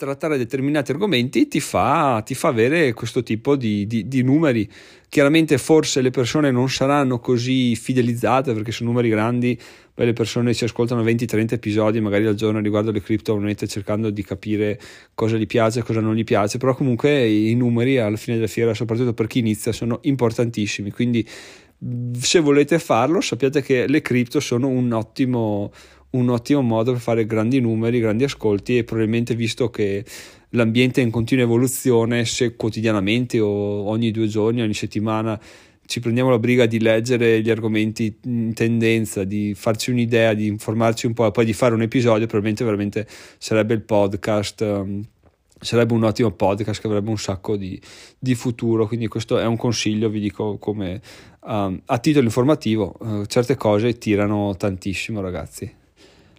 trattare 0.01 0.37
determinati 0.37 0.91
argomenti 0.91 1.47
ti 1.47 1.59
fa, 1.59 2.23
ti 2.25 2.33
fa 2.33 2.47
avere 2.47 2.91
questo 2.93 3.21
tipo 3.21 3.55
di, 3.55 3.85
di, 3.85 4.07
di, 4.07 4.23
numeri. 4.23 4.67
Chiaramente 5.07 5.59
forse 5.59 6.01
le 6.01 6.09
persone 6.09 6.49
non 6.49 6.69
saranno 6.69 7.19
così 7.19 7.75
fidelizzate 7.75 8.53
perché 8.53 8.71
sono 8.71 8.89
numeri 8.89 9.09
grandi, 9.09 9.59
poi 9.93 10.05
le 10.07 10.13
persone 10.13 10.55
ci 10.55 10.63
ascoltano 10.63 11.03
20-30 11.03 11.53
episodi 11.53 12.01
magari 12.01 12.25
al 12.25 12.33
giorno 12.33 12.59
riguardo 12.59 12.91
le 12.91 13.01
criptomonete 13.01 13.67
cercando 13.67 14.09
di 14.09 14.23
capire 14.23 14.79
cosa 15.13 15.37
gli 15.37 15.45
piace 15.45 15.79
e 15.79 15.83
cosa 15.83 15.99
non 15.99 16.15
gli 16.15 16.23
piace, 16.23 16.57
però 16.57 16.73
comunque 16.73 17.27
i 17.27 17.53
numeri 17.53 17.99
alla 17.99 18.17
fine 18.17 18.37
della 18.37 18.47
fiera, 18.47 18.73
soprattutto 18.73 19.13
per 19.13 19.27
chi 19.27 19.39
inizia, 19.39 19.71
sono 19.71 19.99
importantissimi. 20.01 20.89
Quindi 20.89 21.27
se 22.19 22.39
volete 22.39 22.79
farlo 22.79 23.21
sappiate 23.21 23.61
che 23.61 23.87
le 23.87 24.01
cripto 24.01 24.39
sono 24.39 24.67
un 24.67 24.91
ottimo 24.91 25.71
un 26.11 26.29
ottimo 26.29 26.61
modo 26.61 26.91
per 26.91 27.01
fare 27.01 27.25
grandi 27.25 27.59
numeri, 27.59 27.99
grandi 27.99 28.23
ascolti 28.23 28.77
e 28.77 28.83
probabilmente 28.83 29.35
visto 29.35 29.69
che 29.69 30.03
l'ambiente 30.49 31.01
è 31.01 31.03
in 31.03 31.11
continua 31.11 31.43
evoluzione, 31.43 32.25
se 32.25 32.55
quotidianamente 32.55 33.39
o 33.39 33.47
ogni 33.47 34.11
due 34.11 34.27
giorni, 34.27 34.61
ogni 34.61 34.73
settimana 34.73 35.39
ci 35.91 35.99
prendiamo 35.99 36.29
la 36.29 36.39
briga 36.39 36.65
di 36.67 36.79
leggere 36.79 37.41
gli 37.41 37.49
argomenti 37.49 38.17
in 38.23 38.53
tendenza, 38.53 39.25
di 39.25 39.53
farci 39.53 39.91
un'idea, 39.91 40.33
di 40.33 40.47
informarci 40.47 41.05
un 41.05 41.13
po' 41.13 41.27
e 41.27 41.31
poi 41.31 41.43
di 41.43 41.51
fare 41.51 41.73
un 41.73 41.81
episodio, 41.81 42.27
probabilmente 42.27 42.63
veramente 42.63 43.05
sarebbe 43.37 43.73
il 43.73 43.81
podcast. 43.81 44.61
Um, 44.61 45.03
sarebbe 45.59 45.93
un 45.93 46.03
ottimo 46.03 46.31
podcast 46.31 46.79
che 46.79 46.87
avrebbe 46.87 47.09
un 47.09 47.17
sacco 47.17 47.57
di, 47.57 47.79
di, 48.17 48.35
futuro. 48.35 48.87
Quindi, 48.87 49.07
questo 49.07 49.37
è 49.37 49.45
un 49.45 49.57
consiglio, 49.57 50.09
vi 50.09 50.21
dico 50.21 50.57
come 50.57 51.01
um, 51.41 51.81
a 51.85 51.97
titolo 51.97 52.25
informativo. 52.25 52.95
Uh, 52.97 53.25
certe 53.25 53.55
cose 53.55 53.97
tirano 53.97 54.55
tantissimo, 54.55 55.19
ragazzi. 55.19 55.80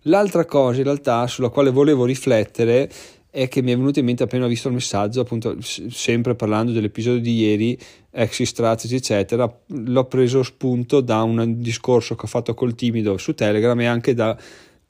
L'altra 0.07 0.45
cosa 0.45 0.79
in 0.79 0.85
realtà 0.85 1.27
sulla 1.27 1.49
quale 1.49 1.71
volevo 1.71 2.05
riflettere 2.05 2.91
è 3.31 3.49
che 3.49 3.63
mi 3.63 3.73
è 3.73 3.77
venuto 3.77 3.99
in 3.99 4.05
mente 4.05 4.25
appena 4.25 4.45
ho 4.45 4.49
visto 4.49 4.69
il 4.69 4.75
messaggio, 4.75 5.21
appunto 5.21 5.57
sempre 5.61 6.35
parlando 6.35 6.73
dell'episodio 6.73 7.21
di 7.21 7.39
ieri, 7.39 7.79
exit 8.11 8.47
strategy 8.47 8.97
eccetera, 8.97 9.51
l'ho 9.69 10.05
preso 10.05 10.43
spunto 10.43 11.01
da 11.01 11.23
un 11.23 11.61
discorso 11.61 12.15
che 12.15 12.27
ho 12.27 12.29
fatto 12.29 12.53
col 12.53 12.75
timido 12.75 13.17
su 13.17 13.35
Telegram 13.35 13.81
e 13.81 13.87
anche 13.87 14.13
da 14.13 14.37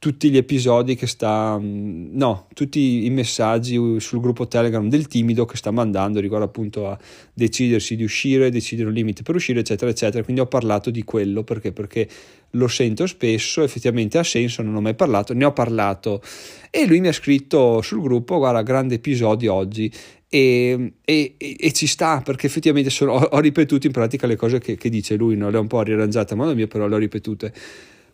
tutti 0.03 0.31
gli 0.31 0.37
episodi 0.37 0.97
che 0.97 1.07
sta, 1.07 1.57
mm, 1.57 2.17
no, 2.17 2.49
tutti 2.55 3.07
i 3.07 3.11
messaggi 3.11 3.79
sul 4.01 4.21
gruppo 4.21 4.49
Telegram 4.49 4.89
del 4.89 5.07
timido 5.07 5.45
che 5.45 5.57
sta 5.57 5.71
mandando 5.71 6.19
riguardo 6.19 6.45
appunto 6.45 6.89
a 6.89 6.99
decidersi 7.33 7.95
di 7.95 8.03
uscire, 8.03 8.51
decidere 8.51 8.89
un 8.89 8.95
limite 8.95 9.23
per 9.23 9.37
uscire, 9.37 9.61
eccetera, 9.61 9.93
eccetera. 9.93 10.25
Quindi 10.25 10.43
ho 10.43 10.47
parlato 10.47 10.91
di 10.91 11.05
quello 11.05 11.45
perché? 11.45 11.71
Perché 11.71 12.09
lo 12.51 12.67
sento 12.67 13.07
spesso, 13.07 13.63
effettivamente 13.63 14.19
ha 14.19 14.25
senso, 14.25 14.63
non 14.63 14.75
ho 14.75 14.81
mai 14.81 14.97
parlato, 14.97 15.35
ne 15.35 15.45
ho 15.45 15.53
parlato 15.53 16.21
e 16.69 16.85
lui 16.85 16.99
mi 16.99 17.07
ha 17.07 17.13
scritto 17.13 17.81
sul 17.81 18.03
gruppo, 18.03 18.39
guarda, 18.39 18.63
grande 18.63 18.97
episodio 18.97 19.55
oggi 19.55 19.89
e, 20.29 20.95
e, 21.05 21.37
e, 21.37 21.73
ci 21.73 21.87
sta 21.87 22.23
perché 22.23 22.49
effettivamente 22.49 22.91
sono, 22.91 23.13
ho, 23.13 23.21
ho, 23.21 23.39
ripetuto 23.39 23.87
in 23.87 23.93
pratica 23.93 24.27
le 24.27 24.35
cose 24.35 24.59
che, 24.59 24.77
che 24.77 24.89
dice 24.89 25.15
lui, 25.15 25.37
no? 25.37 25.49
le 25.49 25.59
ho 25.59 25.61
un 25.61 25.69
po' 25.69 25.83
riarrangiate 25.83 26.33
a 26.33 26.37
modo 26.37 26.57
mio, 26.57 26.67
però 26.67 26.89
le 26.89 26.97
ho 26.97 26.99
ripetute. 26.99 27.53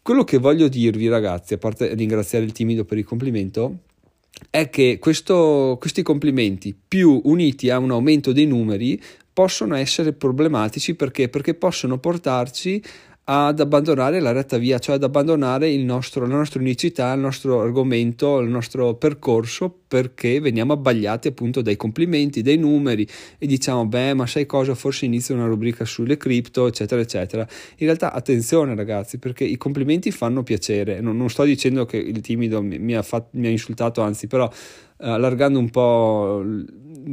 Quello 0.09 0.25
che 0.25 0.38
voglio 0.38 0.69
dirvi, 0.69 1.07
ragazzi, 1.07 1.53
a 1.53 1.59
parte 1.59 1.93
ringraziare 1.93 2.43
il 2.43 2.53
timido 2.53 2.87
per 2.87 2.97
il 2.97 3.05
complimento, 3.05 3.81
è 4.49 4.71
che 4.71 4.97
questo, 4.99 5.77
questi 5.79 6.00
complimenti 6.00 6.75
più 6.88 7.21
uniti 7.25 7.69
a 7.69 7.77
un 7.77 7.91
aumento 7.91 8.33
dei 8.33 8.47
numeri 8.47 8.99
possono 9.31 9.75
essere 9.77 10.15
problematici 10.15 10.95
perché? 10.95 11.29
Perché 11.29 11.53
possono 11.53 11.99
portarci 11.99 12.83
ad 13.30 13.61
abbandonare 13.61 14.20
la 14.20 14.32
retta 14.32 14.56
via, 14.56 14.78
cioè 14.78 14.94
ad 14.94 15.02
abbandonare 15.02 15.76
nostro, 15.76 16.26
la 16.26 16.35
nostra 16.35 16.61
unicità, 16.61 17.12
il 17.12 17.20
nostro 17.20 17.61
argomento, 17.61 18.38
il 18.38 18.49
nostro 18.49 18.94
percorso, 18.94 19.82
perché 19.87 20.40
veniamo 20.40 20.73
abbagliati 20.73 21.28
appunto 21.28 21.61
dai 21.61 21.76
complimenti, 21.76 22.40
dai 22.40 22.56
numeri 22.56 23.06
e 23.37 23.47
diciamo, 23.47 23.87
beh, 23.87 24.14
ma 24.14 24.26
sai 24.26 24.47
cosa, 24.47 24.75
forse 24.75 25.04
inizio 25.04 25.35
una 25.35 25.44
rubrica 25.44 25.85
sulle 25.85 26.16
cripto, 26.16 26.68
eccetera, 26.68 27.02
eccetera. 27.02 27.47
In 27.76 27.87
realtà, 27.87 28.14
attenzione 28.14 28.75
ragazzi, 28.75 29.18
perché 29.18 29.44
i 29.44 29.58
complimenti 29.58 30.11
fanno 30.11 30.42
piacere. 30.42 31.00
Non, 31.00 31.18
non 31.18 31.28
sto 31.28 31.42
dicendo 31.42 31.85
che 31.85 31.99
il 31.99 32.23
timido 32.23 32.62
mi, 32.62 32.78
mi, 32.78 32.94
ha, 32.94 33.02
fatto, 33.02 33.28
mi 33.32 33.47
ha 33.47 33.50
insultato, 33.50 34.00
anzi, 34.00 34.26
però 34.26 34.50
allargando 35.00 35.58
un 35.58 35.70
po' 35.70 36.42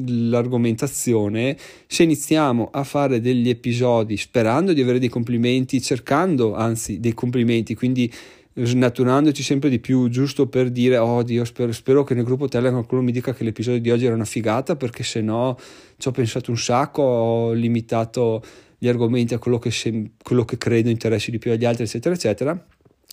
l'argomentazione, 0.08 1.58
se 1.88 2.04
iniziamo 2.04 2.70
a 2.72 2.84
fare 2.84 3.20
degli 3.22 3.50
episodi 3.50 4.18
sperando 4.18 4.74
di 4.74 4.82
avere 4.82 5.00
dei 5.00 5.10
complimenti, 5.10 5.82
cercando 5.82 6.56
anzi 6.56 7.00
dei 7.00 7.14
complimenti, 7.14 7.76
quindi 7.76 8.12
snaturandoci 8.58 9.44
sempre 9.44 9.70
di 9.70 9.80
più, 9.80 10.08
giusto 10.08 10.48
per 10.48 10.70
dire, 10.70 10.98
oh 10.98 11.24
Dio, 11.24 11.44
spero, 11.44 11.72
spero, 11.74 12.04
che 12.04 12.14
nel 12.14 12.24
gruppo 12.24 12.48
Telegram 12.48 12.80
qualcuno 12.80 13.02
mi 13.02 13.12
dica 13.12 13.34
che 13.34 13.44
l'episodio 13.44 13.82
di 13.82 13.92
oggi 13.92 14.06
era 14.06 14.16
una 14.16 14.26
figata, 14.26 14.76
perché 14.76 15.04
se 15.04 15.22
no 15.22 15.58
ci 15.98 16.08
ho 16.08 16.12
pensato 16.12 16.52
un 16.52 16.58
sacco, 16.58 17.02
ho 17.02 17.52
limitato 17.52 18.42
gli 18.78 18.88
argomenti 18.88 19.34
a 19.34 19.40
quello 19.40 19.60
che, 19.60 19.72
sem- 19.72 20.12
quello 20.22 20.46
che 20.46 20.58
credo 20.58 20.90
interessi 20.90 21.32
di 21.32 21.38
più 21.38 21.52
agli 21.52 21.66
altri, 21.66 21.84
eccetera, 21.84 22.16
eccetera. 22.16 22.66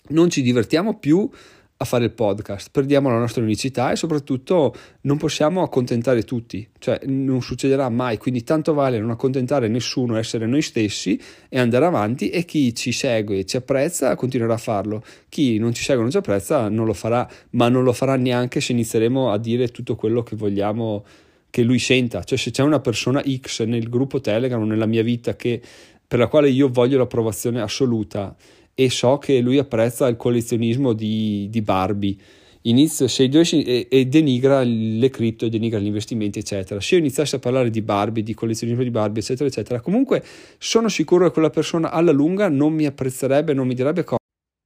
Non 0.09 0.31
ci 0.31 0.43
divertiamo 0.43 0.99
più 0.99 1.29
a 1.83 1.85
fare 1.85 2.05
il 2.05 2.12
podcast, 2.12 2.69
perdiamo 2.71 3.11
la 3.11 3.19
nostra 3.19 3.43
unicità 3.43 3.91
e 3.91 3.97
soprattutto 3.97 4.75
non 5.03 5.19
possiamo 5.19 5.62
accontentare 5.62 6.23
tutti, 6.23 6.67
cioè 6.79 7.01
non 7.07 7.43
succederà 7.43 7.89
mai, 7.89 8.19
quindi 8.19 8.43
tanto 8.43 8.73
vale 8.73 8.99
non 8.99 9.11
accontentare 9.11 9.69
nessuno, 9.69 10.17
essere 10.17 10.47
noi 10.47 10.62
stessi 10.62 11.21
e 11.49 11.59
andare 11.59 11.85
avanti 11.85 12.31
e 12.31 12.45
chi 12.45 12.75
ci 12.75 12.93
segue 12.93 13.39
e 13.39 13.45
ci 13.45 13.57
apprezza 13.57 14.15
continuerà 14.15 14.55
a 14.55 14.59
farlo, 14.59 15.03
chi 15.29 15.59
non 15.59 15.73
ci 15.75 15.83
segue 15.83 16.01
e 16.01 16.03
non 16.03 16.11
ci 16.11 16.17
apprezza 16.17 16.69
non 16.69 16.87
lo 16.87 16.95
farà, 16.95 17.29
ma 17.51 17.69
non 17.69 17.85
lo 17.85 17.93
farà 17.93 18.17
neanche 18.17 18.61
se 18.61 18.73
inizieremo 18.73 19.31
a 19.31 19.39
dire 19.39 19.69
tutto 19.69 19.97
quello 19.97 20.23
che 20.23 20.37
vogliamo 20.37 21.05
che 21.51 21.62
lui 21.62 21.79
senta, 21.79 22.25
cioè 22.25 22.39
se 22.39 22.51
c'è 22.51 22.62
una 22.62 22.81
persona 22.81 23.23
X 23.23 23.65
nel 23.65 23.91
gruppo 23.91 24.23
Telegram 24.23 24.62
o 24.62 24.65
nella 24.65 24.87
mia 24.87 25.03
vita 25.03 25.37
che, 25.37 25.61
per 26.07 26.19
la 26.19 26.27
quale 26.27 26.49
io 26.49 26.69
voglio 26.69 26.97
l'approvazione 26.97 27.61
assoluta 27.61 28.35
e 28.85 28.91
so 28.91 29.19
che 29.19 29.41
lui 29.41 29.59
apprezza 29.59 30.07
il 30.07 30.17
collezionismo 30.17 30.93
di, 30.93 31.47
di 31.51 31.62
Barbie. 31.62 32.17
Inizio, 32.62 33.09
se 33.09 33.25
e, 33.25 33.87
e, 33.91 34.07
denigra 34.07 34.62
le 34.62 35.11
cripto, 35.11 35.49
denigra 35.49 35.81
gli 35.81 35.87
investimenti, 35.87 36.39
eccetera. 36.39 36.81
Se 36.81 36.95
io 36.95 37.01
iniziassi 37.01 37.35
a 37.35 37.39
parlare 37.41 37.71
di 37.71 37.83
Barbie, 37.83 38.23
di 38.23 38.35
collezionismo 38.35 38.85
di 38.85 38.91
Barbie, 38.91 39.21
eccetera, 39.21 39.49
eccetera, 39.49 39.81
comunque 39.81 40.23
sono 40.59 40.89
sicuro 40.89 41.27
che 41.27 41.33
quella 41.33 41.51
persona 41.51 41.91
alla 41.91 42.12
lunga 42.12 42.49
non 42.49 42.73
mi 42.73 42.87
apprezzerebbe, 42.87 43.53
non 43.53 43.67
mi 43.67 43.75
direbbe 43.75 44.05
cose. 44.05 44.21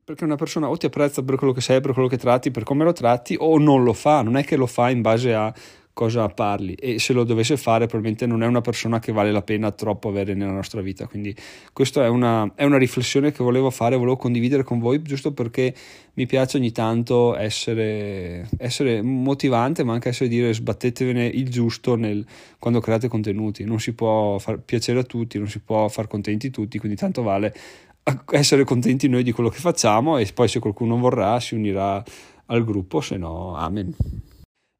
Perché 0.04 0.24
una 0.24 0.36
persona 0.36 0.68
o 0.68 0.76
ti 0.76 0.86
apprezza 0.86 1.22
per 1.22 1.36
quello 1.36 1.52
che 1.52 1.62
sei, 1.62 1.80
per 1.80 1.92
quello 1.92 2.08
che 2.08 2.18
tratti, 2.18 2.50
per 2.50 2.64
come 2.64 2.84
lo 2.84 2.92
tratti, 2.92 3.34
o 3.38 3.58
non 3.58 3.82
lo 3.82 3.94
fa, 3.94 4.22
non 4.22 4.36
è 4.36 4.44
che 4.44 4.56
lo 4.56 4.66
fa 4.66 4.90
in 4.90 5.00
base 5.00 5.34
a 5.34 5.52
cosa 5.96 6.28
parli. 6.28 6.74
E 6.74 6.98
se 6.98 7.14
lo 7.14 7.24
dovesse 7.24 7.56
fare 7.56 7.86
probabilmente 7.86 8.26
non 8.26 8.42
è 8.42 8.46
una 8.46 8.60
persona 8.60 8.98
che 8.98 9.12
vale 9.12 9.32
la 9.32 9.40
pena 9.40 9.70
troppo 9.70 10.10
avere 10.10 10.34
nella 10.34 10.52
nostra 10.52 10.82
vita. 10.82 11.06
Quindi 11.06 11.34
questa 11.72 12.04
è 12.04 12.08
una, 12.08 12.52
è 12.54 12.64
una 12.64 12.76
riflessione 12.76 13.32
che 13.32 13.42
volevo 13.42 13.70
fare 13.70 13.96
volevo 13.96 14.18
condividere 14.18 14.62
con 14.62 14.78
voi 14.78 15.00
giusto 15.00 15.32
perché 15.32 15.74
mi 16.12 16.26
piace 16.26 16.58
ogni 16.58 16.70
tanto 16.70 17.34
essere, 17.34 18.46
essere 18.58 19.00
motivante 19.00 19.84
ma 19.84 19.94
anche 19.94 20.10
essere 20.10 20.28
dire 20.28 20.52
sbattetevene 20.52 21.24
il 21.24 21.48
giusto 21.48 21.94
nel, 21.94 22.26
quando 22.58 22.80
create 22.80 23.08
contenuti. 23.08 23.64
Non 23.64 23.80
si 23.80 23.94
può 23.94 24.36
far 24.38 24.58
piacere 24.58 24.98
a 24.98 25.04
tutti 25.04 25.38
non 25.38 25.48
si 25.48 25.60
può 25.60 25.88
far 25.88 26.08
contenti 26.08 26.50
tutti 26.50 26.78
quindi 26.78 26.98
tanto 26.98 27.22
vale 27.22 27.54
essere 28.32 28.64
contenti 28.64 29.08
noi 29.08 29.22
di 29.22 29.32
quello 29.32 29.48
che 29.48 29.60
facciamo 29.60 30.18
e 30.18 30.30
poi 30.34 30.46
se 30.46 30.58
qualcuno 30.58 30.98
vorrà 30.98 31.40
si 31.40 31.54
unirà 31.54 32.04
al 32.48 32.64
gruppo 32.64 33.00
se 33.00 33.16
no 33.16 33.56
amen 33.56 33.94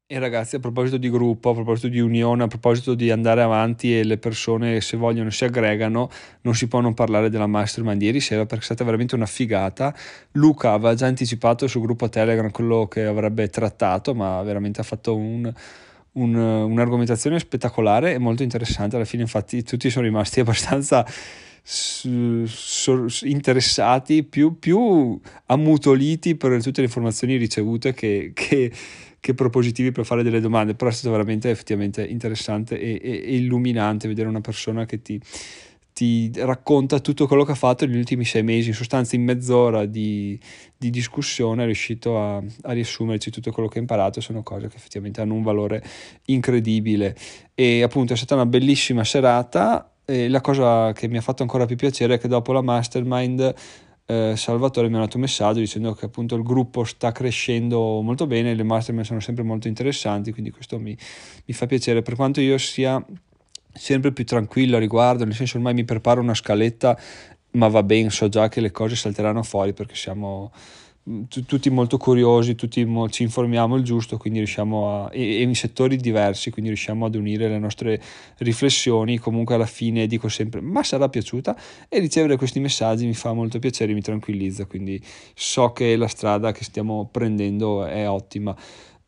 e 0.09 0.19
ragazzi, 0.19 0.55
a 0.55 0.59
proposito 0.59 0.95
di 0.95 1.09
gruppo, 1.09 1.49
a 1.49 1.53
proposito 1.53 1.89
di 1.89 1.99
unione, 1.99 2.43
a 2.43 2.47
proposito 2.47 2.95
di 2.95 3.11
andare 3.11 3.41
avanti 3.41 3.99
e 3.99 4.05
le 4.05 4.17
persone 4.17 4.79
se 4.79 4.95
vogliono 4.95 5.29
si 5.31 5.43
aggregano, 5.43 6.09
non 6.43 6.55
si 6.55 6.69
può 6.69 6.79
non 6.79 6.93
parlare 6.93 7.29
della 7.29 7.45
mastermind 7.45 8.01
ieri 8.01 8.21
sera 8.21 8.45
perché 8.45 8.61
è 8.61 8.65
stata 8.65 8.85
veramente 8.85 9.15
una 9.15 9.25
figata. 9.25 9.93
Luca 10.31 10.71
aveva 10.71 10.93
già 10.93 11.07
anticipato 11.07 11.67
sul 11.67 11.81
gruppo 11.81 12.07
Telegram 12.07 12.49
quello 12.51 12.87
che 12.87 13.03
avrebbe 13.03 13.49
trattato, 13.49 14.15
ma 14.15 14.41
veramente 14.43 14.79
ha 14.79 14.85
fatto 14.85 15.13
un, 15.13 15.53
un, 16.13 16.35
un'argomentazione 16.35 17.37
spettacolare 17.37 18.13
e 18.13 18.17
molto 18.17 18.43
interessante. 18.43 18.95
Alla 18.95 19.03
fine, 19.03 19.23
infatti, 19.23 19.61
tutti 19.61 19.89
sono 19.89 20.05
rimasti 20.05 20.39
abbastanza 20.41 21.05
interessati, 23.23 24.23
più, 24.23 24.57
più 24.57 25.19
ammutoliti 25.47 26.35
per 26.35 26.63
tutte 26.63 26.79
le 26.79 26.87
informazioni 26.87 27.35
ricevute 27.35 27.93
che, 27.93 28.31
che 28.33 28.71
che 29.27 29.33
propositivi 29.33 29.91
per 29.91 30.05
fare 30.05 30.23
delle 30.23 30.39
domande, 30.39 30.73
però 30.73 30.89
è 30.89 30.93
stato 30.93 31.11
veramente 31.11 31.49
effettivamente 31.49 32.01
interessante 32.01 32.79
e, 32.79 32.97
e, 33.03 33.23
e 33.25 33.35
illuminante 33.35 34.07
vedere 34.07 34.29
una 34.29 34.39
persona 34.39 34.85
che 34.85 35.01
ti, 35.01 35.19
ti, 35.91 36.31
racconta 36.35 36.99
tutto 36.99 37.27
quello 37.27 37.43
che 37.43 37.51
ha 37.51 37.55
fatto 37.55 37.85
negli 37.85 37.97
ultimi 37.97 38.23
sei 38.23 38.41
mesi, 38.41 38.69
in 38.69 38.73
sostanza 38.73 39.17
in 39.17 39.25
mezz'ora 39.25 39.85
di, 39.85 40.39
di 40.77 40.89
discussione 40.89 41.63
è 41.63 41.65
riuscito 41.65 42.17
a, 42.17 42.37
a, 42.37 42.71
riassumerci 42.71 43.29
tutto 43.29 43.51
quello 43.51 43.67
che 43.67 43.79
ha 43.79 43.81
imparato, 43.81 44.21
sono 44.21 44.43
cose 44.43 44.69
che 44.69 44.77
effettivamente 44.77 45.19
hanno 45.19 45.33
un 45.33 45.43
valore 45.43 45.83
incredibile. 46.27 47.13
E 47.53 47.83
appunto 47.83 48.13
è 48.13 48.15
stata 48.15 48.35
una 48.35 48.45
bellissima 48.45 49.03
serata 49.03 49.91
e 50.05 50.29
la 50.29 50.39
cosa 50.39 50.93
che 50.93 51.09
mi 51.09 51.17
ha 51.17 51.21
fatto 51.21 51.41
ancora 51.41 51.65
più 51.65 51.75
piacere 51.75 52.13
è 52.13 52.17
che 52.17 52.29
dopo 52.29 52.53
la 52.53 52.61
mastermind 52.61 53.53
eh, 54.09 54.35
Salvatore 54.37 54.87
mi 54.87 54.95
ha 54.95 54.99
dato 54.99 55.17
un 55.17 55.23
messaggio 55.23 55.59
dicendo 55.59 55.93
che 55.93 56.05
appunto 56.05 56.35
il 56.35 56.43
gruppo 56.43 56.85
sta 56.85 57.11
crescendo 57.11 58.01
molto 58.01 58.25
bene, 58.25 58.53
le 58.53 58.63
mastermind 58.63 59.05
sono 59.05 59.19
sempre 59.19 59.43
molto 59.43 59.67
interessanti, 59.67 60.31
quindi 60.31 60.49
questo 60.49 60.79
mi, 60.79 60.97
mi 61.45 61.53
fa 61.53 61.65
piacere. 61.65 62.01
Per 62.01 62.15
quanto 62.15 62.39
io 62.39 62.57
sia 62.57 63.03
sempre 63.73 64.13
più 64.13 64.25
tranquillo 64.25 64.77
a 64.77 64.79
riguardo, 64.79 65.25
nel 65.25 65.35
senso 65.35 65.57
ormai 65.57 65.73
mi 65.73 65.83
preparo 65.83 66.21
una 66.21 66.33
scaletta, 66.33 66.97
ma 67.51 67.67
va 67.67 67.83
bene, 67.83 68.09
so 68.09 68.29
già 68.29 68.47
che 68.47 68.61
le 68.61 68.71
cose 68.71 68.95
salteranno 68.95 69.43
fuori 69.43 69.73
perché 69.73 69.95
siamo 69.95 70.51
tutti 71.29 71.69
molto 71.69 71.97
curiosi, 71.97 72.55
tutti 72.55 72.83
mo- 72.83 73.07
ci 73.09 73.23
informiamo 73.23 73.75
il 73.77 73.83
giusto, 73.83 74.17
quindi 74.17 74.39
riusciamo 74.39 75.05
a, 75.05 75.09
e, 75.11 75.37
e, 75.37 75.41
in 75.41 75.55
settori 75.55 75.95
diversi, 75.95 76.49
quindi 76.49 76.69
riusciamo 76.71 77.05
ad 77.05 77.15
unire 77.15 77.47
le 77.47 77.59
nostre 77.59 78.01
riflessioni. 78.39 79.17
Comunque 79.17 79.55
alla 79.55 79.65
fine 79.65 80.05
dico 80.07 80.27
sempre, 80.27 80.59
ma 80.59 80.83
sarà 80.83 81.07
piaciuta? 81.07 81.55
E 81.87 81.99
ricevere 81.99 82.35
questi 82.35 82.59
messaggi 82.59 83.05
mi 83.05 83.13
fa 83.13 83.31
molto 83.33 83.57
piacere, 83.59 83.93
mi 83.93 84.01
tranquillizza, 84.01 84.65
quindi 84.65 85.01
so 85.33 85.71
che 85.71 85.95
la 85.95 86.07
strada 86.07 86.51
che 86.51 86.63
stiamo 86.63 87.07
prendendo 87.09 87.85
è 87.85 88.09
ottima. 88.09 88.55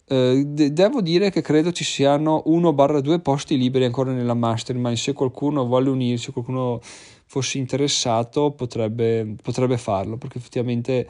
Uh, 0.07 0.43
de- 0.43 0.73
devo 0.73 1.01
dire 1.01 1.29
che 1.29 1.41
credo 1.41 1.71
ci 1.71 1.83
siano 1.83 2.43
1-2 2.47 3.19
posti 3.21 3.57
liberi 3.57 3.85
ancora 3.85 4.11
nella 4.11 4.33
mastermind. 4.33 4.95
Se 4.95 5.13
qualcuno 5.13 5.65
vuole 5.65 5.89
unirsi, 5.89 6.31
qualcuno 6.31 6.79
fosse 7.25 7.59
interessato, 7.59 8.51
potrebbe, 8.51 9.35
potrebbe 9.43 9.77
farlo 9.77 10.17
perché 10.17 10.39
effettivamente 10.39 11.07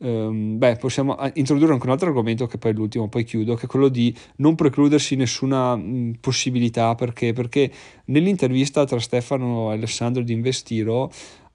Um, 0.00 0.58
beh, 0.58 0.76
possiamo 0.76 1.16
introdurre 1.34 1.72
anche 1.72 1.86
un 1.86 1.90
altro 1.90 2.06
argomento 2.06 2.46
che 2.46 2.56
poi 2.56 2.70
è 2.70 2.74
l'ultimo, 2.74 3.08
poi 3.08 3.24
chiudo, 3.24 3.54
che 3.56 3.64
è 3.64 3.68
quello 3.68 3.88
di 3.88 4.14
non 4.36 4.54
precludersi 4.54 5.16
nessuna 5.16 5.74
mh, 5.74 6.18
possibilità, 6.20 6.94
perché? 6.94 7.32
Perché 7.32 7.70
nell'intervista 8.06 8.84
tra 8.84 9.00
Stefano 9.00 9.72
e 9.72 9.74
Alessandro 9.74 10.22
di 10.22 10.32
Investiro, 10.32 11.10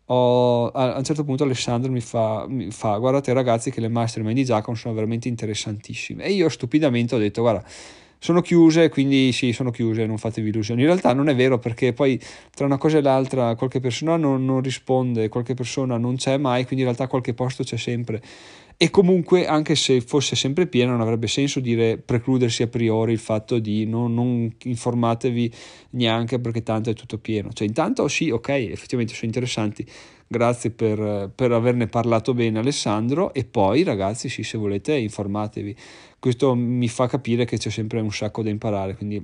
ho, 0.08 0.68
a, 0.68 0.98
un 0.98 1.04
certo 1.06 1.24
punto 1.24 1.44
Alessandro 1.44 1.90
mi 1.90 2.02
fa, 2.02 2.46
mi 2.50 2.70
fa, 2.72 2.98
guardate 2.98 3.32
ragazzi 3.32 3.72
che 3.72 3.80
le 3.80 3.88
mastermind 3.88 4.36
di 4.36 4.44
Giacomo 4.44 4.76
sono 4.76 4.94
veramente 4.94 5.30
interessantissime, 5.30 6.26
e 6.26 6.34
io 6.34 6.50
stupidamente 6.50 7.16
ho 7.16 7.20
detto, 7.20 7.42
guarda, 7.42 7.64
sono 8.24 8.40
chiuse, 8.40 8.88
quindi 8.88 9.34
sì, 9.34 9.52
sono 9.52 9.70
chiuse, 9.70 10.06
non 10.06 10.18
fatevi 10.18 10.48
illusioni. 10.48 10.80
In 10.80 10.88
realtà 10.88 11.12
non 11.12 11.28
è 11.28 11.36
vero 11.36 11.60
perché 11.60 11.92
poi 11.92 12.18
tra 12.56 12.66
una 12.66 12.78
cosa 12.78 13.00
e 13.00 13.02
l'altra 13.02 13.54
qualche 13.56 13.82
persona 13.82 14.16
non, 14.16 14.46
non 14.46 14.62
risponde, 14.62 15.28
qualche 15.28 15.56
persona 15.56 15.98
non 15.98 16.16
c'è 16.16 16.38
mai, 16.38 16.64
quindi 16.64 16.86
in 16.86 16.92
realtà 16.92 17.08
qualche 17.08 17.34
posto 17.34 17.64
c'è 17.64 17.76
sempre. 17.76 18.22
E 18.78 18.90
comunque, 18.90 19.46
anche 19.46 19.76
se 19.76 20.02
fosse 20.02 20.36
sempre 20.36 20.68
pieno, 20.68 20.92
non 20.92 21.02
avrebbe 21.02 21.28
senso 21.28 21.60
dire 21.60 21.98
precludersi 21.98 22.64
a 22.64 22.68
priori 22.68 23.14
il 23.14 23.20
fatto 23.20 23.60
di 23.60 23.86
non, 23.86 24.14
non 24.14 24.54
informatevi 24.64 25.52
neanche 25.92 26.40
perché 26.40 26.64
tanto 26.64 26.90
è 26.90 26.94
tutto 26.94 27.18
pieno. 27.18 27.52
Cioè, 27.54 27.68
intanto 27.68 28.08
sì, 28.08 28.30
ok, 28.30 28.50
effettivamente 28.50 29.14
sono 29.14 29.28
interessanti. 29.28 29.86
Grazie 30.28 30.72
per, 30.72 31.32
per 31.34 31.52
averne 31.52 31.88
parlato 31.88 32.34
bene, 32.34 32.60
Alessandro. 32.60 33.34
E 33.34 33.46
poi, 33.46 33.84
ragazzi, 33.84 34.30
sì, 34.30 34.44
se 34.44 34.58
volete, 34.58 34.96
informatevi 34.96 35.76
questo 36.24 36.56
mi 36.56 36.88
fa 36.88 37.06
capire 37.08 37.44
che 37.44 37.58
c'è 37.58 37.70
sempre 37.70 38.00
un 38.00 38.10
sacco 38.10 38.44
da 38.44 38.50
imparare, 38.50 38.96
quindi 38.96 39.22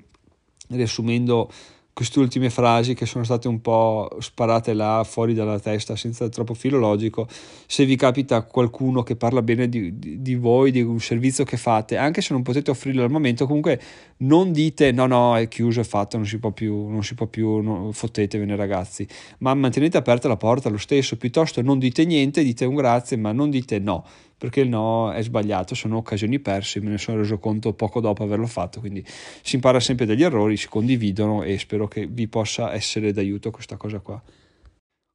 riassumendo 0.67 1.49
queste 1.93 2.19
ultime 2.19 2.49
frasi 2.49 2.93
che 2.93 3.05
sono 3.05 3.23
state 3.23 3.47
un 3.47 3.59
po' 3.59 4.09
sparate 4.19 4.73
là 4.73 5.03
fuori 5.05 5.33
dalla 5.33 5.59
testa 5.59 5.95
senza 5.95 6.29
troppo 6.29 6.53
filologico, 6.53 7.27
se 7.65 7.85
vi 7.85 7.95
capita 7.97 8.41
qualcuno 8.43 9.03
che 9.03 9.15
parla 9.15 9.41
bene 9.41 9.67
di, 9.67 9.99
di, 9.99 10.21
di, 10.21 10.35
voi, 10.35 10.71
di 10.71 10.81
un 10.81 10.99
servizio 10.99 11.43
che 11.43 11.57
fate, 11.57 11.97
anche 11.97 12.21
se 12.21 12.33
non 12.33 12.41
potete 12.41 12.71
offrirlo 12.71 13.03
al 13.03 13.11
momento, 13.11 13.45
comunque 13.45 13.81
non 14.17 14.51
dite 14.51 14.91
no 14.91 15.07
no 15.07 15.37
è 15.37 15.47
chiuso, 15.47 15.81
è 15.81 15.83
fatto, 15.83 16.17
non 16.17 16.25
si 16.25 16.39
può 16.39 16.51
più, 16.51 16.87
non 16.87 17.03
si 17.03 17.15
può 17.15 17.27
più, 17.27 17.57
no, 17.57 17.91
fottetevene 17.91 18.55
ragazzi, 18.55 19.05
ma 19.39 19.53
mantenete 19.53 19.97
aperta 19.97 20.27
la 20.27 20.37
porta 20.37 20.69
lo 20.69 20.77
stesso, 20.77 21.17
piuttosto 21.17 21.61
non 21.61 21.79
dite 21.79 22.05
niente, 22.05 22.43
dite 22.43 22.65
un 22.65 22.75
grazie, 22.75 23.17
ma 23.17 23.31
non 23.33 23.49
dite 23.49 23.79
no 23.79 24.05
perché 24.39 24.61
il 24.61 24.69
no 24.69 25.11
è 25.11 25.21
sbagliato, 25.21 25.75
sono 25.75 25.97
occasioni 25.97 26.39
perse, 26.39 26.79
me 26.79 26.91
ne 26.91 26.97
sono 26.97 27.17
reso 27.17 27.37
conto 27.39 27.73
poco 27.73 27.99
dopo 27.99 28.23
averlo 28.23 28.47
fatto, 28.47 28.79
quindi 28.79 29.05
si 29.43 29.55
impara 29.55 29.81
sempre 29.81 30.05
dagli 30.05 30.23
errori, 30.23 30.55
si 30.55 30.69
condividono 30.69 31.43
e 31.43 31.59
spero 31.59 31.89
che 31.89 32.07
vi 32.07 32.27
possa 32.29 32.73
essere 32.73 33.11
d'aiuto 33.11 33.51
questa 33.51 33.75
cosa 33.75 33.99
qua. 33.99 34.23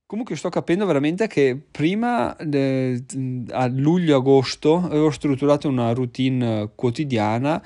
Comunque 0.06 0.36
sto 0.36 0.50
capendo 0.50 0.84
veramente 0.84 1.26
che 1.26 1.58
prima 1.70 2.36
de, 2.38 3.02
a 3.48 3.66
luglio-agosto 3.66 4.76
avevo 4.76 5.10
strutturato 5.10 5.66
una 5.66 5.92
routine 5.94 6.70
quotidiana 6.74 7.60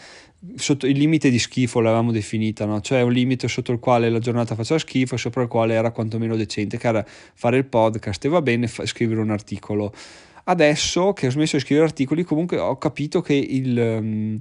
sotto 0.55 0.87
il 0.87 0.97
limite 0.97 1.31
di 1.31 1.39
schifo 1.41 1.81
l'avevamo 1.81 2.13
definita, 2.13 2.65
no? 2.65 2.81
cioè 2.81 3.03
un 3.03 3.13
limite 3.13 3.49
sotto 3.49 3.73
il 3.73 3.81
quale 3.81 4.09
la 4.09 4.21
giornata 4.21 4.55
faceva 4.55 4.79
schifo 4.79 5.17
e 5.17 5.19
sopra 5.19 5.43
il 5.43 5.49
quale 5.49 5.75
era 5.75 5.91
quantomeno 5.91 6.37
decente, 6.37 6.79
che 6.79 6.87
era 6.87 7.05
fare 7.05 7.57
il 7.57 7.65
podcast 7.65 8.25
e 8.25 8.29
va 8.29 8.41
bene 8.41 8.69
fa- 8.69 8.87
scrivere 8.87 9.21
un 9.21 9.31
articolo 9.31 9.93
adesso 10.49 11.13
che 11.13 11.27
ho 11.27 11.31
smesso 11.31 11.57
di 11.57 11.63
scrivere 11.63 11.87
articoli, 11.87 12.25
comunque 12.25 12.59
ho 12.59 12.77
capito 12.79 13.21
che 13.21 13.35
il, 13.35 13.79
um, 13.79 14.41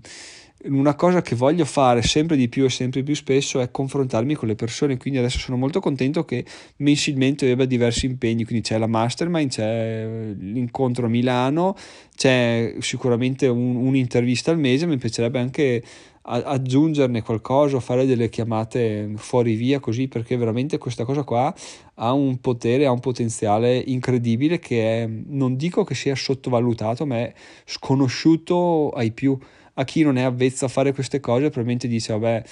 una 0.64 0.96
cosa 0.96 1.22
che 1.22 1.36
voglio 1.36 1.66
fare 1.66 2.02
sempre 2.02 2.36
di 2.36 2.50
più 2.50 2.66
e 2.66 2.70
sempre 2.70 3.04
più 3.04 3.14
spesso 3.14 3.60
è 3.60 3.70
confrontarmi 3.70 4.34
con 4.34 4.48
le 4.48 4.56
persone. 4.56 4.98
Quindi 4.98 5.20
adesso 5.20 5.38
sono 5.38 5.58
molto 5.58 5.80
contento 5.80 6.26
che 6.26 6.46
mensilmente 6.78 7.50
abbia 7.52 7.66
diversi 7.66 8.06
impegni. 8.06 8.46
Quindi 8.46 8.64
c'è 8.64 8.78
la 8.78 8.88
mastermind, 8.88 9.50
c'è 9.50 10.08
l'incontro 10.40 11.06
a 11.06 11.10
Milano, 11.10 11.76
c'è 12.16 12.76
sicuramente 12.80 13.48
un, 13.48 13.76
un'intervista 13.76 14.52
al 14.52 14.60
mese. 14.60 14.88
Mi 14.88 14.98
piacerebbe 14.98 15.40
anche 15.40 15.84
aggiungerne 16.28 17.22
qualcosa 17.22 17.78
o 17.78 17.80
fare 17.80 18.06
delle 18.06 18.30
chiamate 18.30 19.14
fuori 19.16 19.56
via 19.56 19.80
così 19.80 20.08
perché 20.08 20.36
veramente 20.36 20.78
questa 20.78 21.06
cosa 21.06 21.24
qua 21.24 21.54
ha 21.96 22.12
un 22.12 22.40
potere, 22.40 22.86
ha 22.86 22.92
un 22.92 23.00
potenziale 23.00 23.78
incredibile 23.78 24.60
che 24.60 25.04
è, 25.04 25.08
non 25.08 25.56
dico 25.56 25.84
che 25.84 25.96
sia 25.96 26.16
sottovalutato 26.16 27.06
ma 27.06 27.18
è 27.18 27.34
sconosciuto 27.66 28.90
ai 28.90 29.12
più. 29.12 29.38
A 29.76 29.84
chi 29.84 30.02
non 30.02 30.18
è 30.18 30.24
avvezzo 30.24 30.66
a 30.66 30.70
fare 30.70 30.94
queste 30.94 31.20
cose 31.20 31.50
probabilmente 31.50 31.88
dice 31.88 32.14
vabbè 32.14 32.44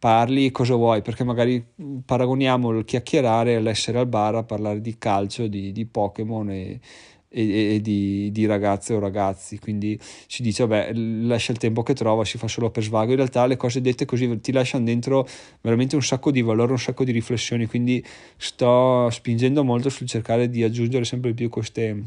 parli 0.00 0.50
cosa 0.50 0.74
vuoi 0.76 1.02
perché 1.02 1.24
magari 1.24 1.62
paragoniamo 2.06 2.70
il 2.70 2.84
chiacchierare 2.86 3.56
all'essere 3.56 3.98
al 3.98 4.06
bar 4.06 4.34
a 4.34 4.44
parlare 4.44 4.80
di 4.80 4.96
calcio, 4.96 5.46
di, 5.46 5.72
di 5.72 5.84
Pokémon 5.84 6.50
e 6.50 6.80
e, 7.30 7.74
e 7.76 7.80
di, 7.80 8.30
di, 8.32 8.44
ragazze 8.46 8.92
o 8.92 8.98
ragazzi, 8.98 9.58
quindi 9.58 9.98
si 10.26 10.42
dice 10.42 10.66
vabbè 10.66 10.92
lascia 10.92 11.52
il 11.52 11.58
tempo 11.58 11.82
che 11.82 11.94
trova, 11.94 12.24
si 12.24 12.36
fa 12.38 12.48
solo 12.48 12.70
per 12.70 12.82
svago, 12.82 13.10
in 13.10 13.16
realtà 13.16 13.46
le 13.46 13.56
cose 13.56 13.80
dette 13.80 14.04
così 14.04 14.40
ti 14.40 14.52
lasciano 14.52 14.84
dentro 14.84 15.26
veramente 15.60 15.94
un 15.94 16.02
sacco 16.02 16.30
di 16.30 16.42
valore, 16.42 16.72
un 16.72 16.78
sacco 16.78 17.04
di 17.04 17.12
riflessioni, 17.12 17.66
quindi 17.66 18.04
sto 18.36 19.08
spingendo 19.10 19.62
molto 19.62 19.88
sul 19.88 20.08
cercare 20.08 20.50
di 20.50 20.64
aggiungere 20.64 21.04
sempre 21.04 21.32
più 21.32 21.48
queste, 21.48 22.02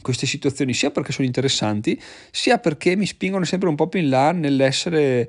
queste 0.00 0.26
situazioni, 0.26 0.72
sia 0.72 0.90
perché 0.90 1.12
sono 1.12 1.26
interessanti, 1.26 2.00
sia 2.30 2.58
perché 2.58 2.96
mi 2.96 3.06
spingono 3.06 3.44
sempre 3.44 3.68
un 3.68 3.74
po' 3.74 3.88
più 3.88 4.00
in 4.00 4.08
là 4.08 4.32
nell'essere 4.32 5.28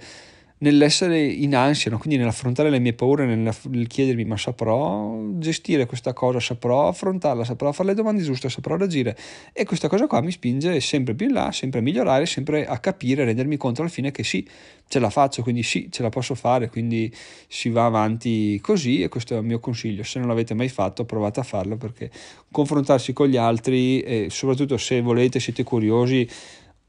nell'essere 0.60 1.24
in 1.24 1.56
ansia, 1.56 1.92
no? 1.92 1.98
quindi 1.98 2.18
nell'affrontare 2.18 2.70
le 2.70 2.80
mie 2.80 2.94
paure, 2.94 3.26
nel 3.26 3.88
chiedermi 3.88 4.26
ma 4.26 4.38
saprò 4.38 5.16
gestire 5.34 5.86
questa 5.86 6.14
cosa, 6.14 6.40
saprò 6.40 6.88
affrontarla, 6.88 7.44
saprò 7.44 7.72
fare 7.72 7.90
le 7.90 7.96
domande 7.96 8.24
giuste, 8.24 8.50
saprò 8.50 8.76
reagire? 8.76 9.16
E 9.54 9.66
questa 9.66 9.88
cosa 9.88 10.08
qua 10.08 10.22
mi 10.22 10.32
spinge 10.32 10.80
sempre 10.80 11.14
più 11.14 11.28
in 11.28 11.34
là, 11.34 11.52
sempre 11.52 11.80
a 11.80 11.82
migliorare, 11.84 12.26
sempre 12.26 12.66
a 12.66 12.80
capire, 12.80 13.22
a 13.22 13.26
rendermi 13.26 13.58
conto 13.58 13.82
alla 13.82 13.90
fine 13.90 14.12
che 14.12 14.24
sì, 14.24 14.48
ce 14.88 15.00
la 15.00 15.10
faccio, 15.10 15.44
quindi 15.44 15.62
sì, 15.62 15.90
ce 15.92 16.02
la 16.02 16.10
posso 16.10 16.34
fare, 16.34 16.70
quindi 16.70 17.14
si 17.48 17.70
va 17.70 17.86
avanti 17.86 18.60
così 18.62 19.02
e 19.04 19.10
questo 19.10 19.36
è 19.36 19.38
il 19.38 19.44
mio 19.44 19.60
consiglio, 19.60 20.04
se 20.04 20.18
non 20.18 20.28
l'avete 20.28 20.56
mai 20.56 20.70
fatto 20.70 21.06
provate 21.06 21.40
a 21.40 21.44
farlo 21.44 21.78
perché 21.78 22.10
confrontarsi 22.52 23.14
con 23.14 23.28
gli 23.28 23.38
altri 23.38 24.00
e 24.02 24.28
soprattutto 24.32 24.78
se 24.78 25.02
volete, 25.02 25.40
siete 25.40 25.64
curiosi, 25.64 26.28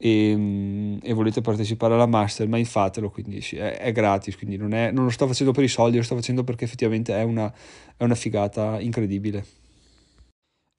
e, 0.01 0.29
ehm, 0.29 0.99
e, 1.03 1.13
volete 1.13 1.41
partecipare 1.41 1.93
alla 1.93 2.05
mastermind 2.05 2.65
fatelo 2.65 3.09
quindi 3.09 3.41
sì, 3.41 3.57
è, 3.57 3.77
è, 3.77 3.91
gratis 3.91 4.37
quindi 4.37 4.55
non, 4.55 4.73
è, 4.73 4.91
non, 4.91 5.03
lo 5.03 5.09
sto 5.09 5.27
facendo 5.27 5.51
per 5.51 5.65
i 5.65 5.67
soldi 5.67 5.97
lo 5.97 6.03
sto 6.03 6.15
facendo 6.15 6.45
perché 6.45 6.63
effettivamente 6.63 7.13
è 7.13 7.23
una, 7.23 7.53
è 7.97 8.03
una 8.03 8.15
figata 8.15 8.79
incredibile 8.79 9.45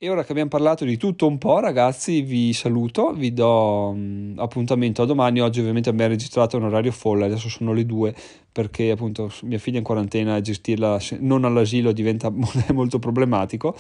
e 0.03 0.09
ora 0.09 0.25
che 0.25 0.33
abbiamo 0.33 0.49
parlato 0.49 0.87
di 0.87 0.97
tutto 0.97 1.27
un 1.27 1.37
po', 1.37 1.59
ragazzi, 1.59 2.23
vi 2.23 2.55
saluto, 2.55 3.13
vi 3.13 3.35
do 3.35 3.91
um, 3.91 4.33
appuntamento 4.39 5.03
a 5.03 5.05
domani. 5.05 5.43
Oggi 5.43 5.61
ovviamente 5.61 5.91
abbiamo 5.91 6.13
registrato 6.13 6.57
un 6.57 6.63
orario 6.63 6.91
folle, 6.91 7.27
adesso 7.27 7.51
sono 7.51 7.75
le 7.75 7.85
due 7.85 8.15
perché 8.51 8.91
appunto 8.91 9.31
mia 9.43 9.59
figlia 9.59 9.77
è 9.77 9.79
in 9.81 9.85
quarantena 9.85 10.39
e 10.39 10.41
gestirla 10.41 10.99
non 11.19 11.45
all'asilo 11.45 11.93
diventa 11.93 12.33
molto 12.73 12.99
problematico. 12.99 13.77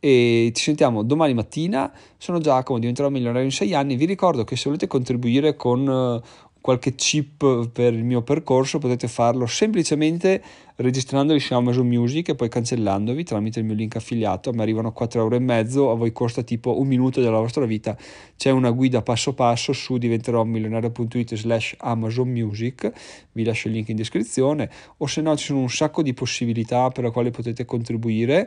E 0.00 0.52
ci 0.54 0.62
sentiamo 0.62 1.02
domani 1.02 1.34
mattina. 1.34 1.92
Sono 2.16 2.38
Giacomo, 2.38 2.78
diventerò 2.78 3.10
milionario 3.10 3.44
in 3.44 3.52
sei 3.52 3.74
anni. 3.74 3.96
Vi 3.96 4.06
ricordo 4.06 4.44
che 4.44 4.56
se 4.56 4.64
volete 4.66 4.86
contribuire 4.86 5.54
con 5.54 5.86
uh, 5.86 6.22
qualche 6.68 6.96
chip 6.96 7.70
per 7.70 7.94
il 7.94 8.04
mio 8.04 8.20
percorso 8.20 8.76
potete 8.76 9.08
farlo 9.08 9.46
semplicemente 9.46 10.42
registrandovi 10.76 11.40
su 11.40 11.54
Amazon 11.54 11.86
Music 11.86 12.28
e 12.28 12.34
poi 12.34 12.50
cancellandovi 12.50 13.24
tramite 13.24 13.60
il 13.60 13.64
mio 13.64 13.74
link 13.74 13.96
affiliato. 13.96 14.52
Mi 14.52 14.60
arrivano 14.60 14.92
4 14.92 15.18
euro 15.18 15.34
e 15.34 15.38
mezzo 15.38 15.90
a 15.90 15.94
voi 15.94 16.12
costa 16.12 16.42
tipo 16.42 16.78
un 16.78 16.86
minuto 16.86 17.22
della 17.22 17.38
vostra 17.38 17.64
vita. 17.64 17.96
C'è 18.36 18.50
una 18.50 18.70
guida 18.70 19.00
passo 19.00 19.32
passo 19.32 19.72
su 19.72 19.96
diventerò 19.96 20.44
milionario.it 20.44 21.36
slash 21.36 21.74
Amazon 21.78 22.28
Music. 22.28 22.92
Vi 23.32 23.44
lascio 23.44 23.68
il 23.68 23.74
link 23.74 23.88
in 23.88 23.96
descrizione. 23.96 24.70
O 24.98 25.06
se 25.06 25.22
no 25.22 25.34
ci 25.38 25.46
sono 25.46 25.60
un 25.60 25.70
sacco 25.70 26.02
di 26.02 26.12
possibilità 26.12 26.90
per 26.90 27.04
le 27.04 27.10
quali 27.10 27.30
potete 27.30 27.64
contribuire 27.64 28.46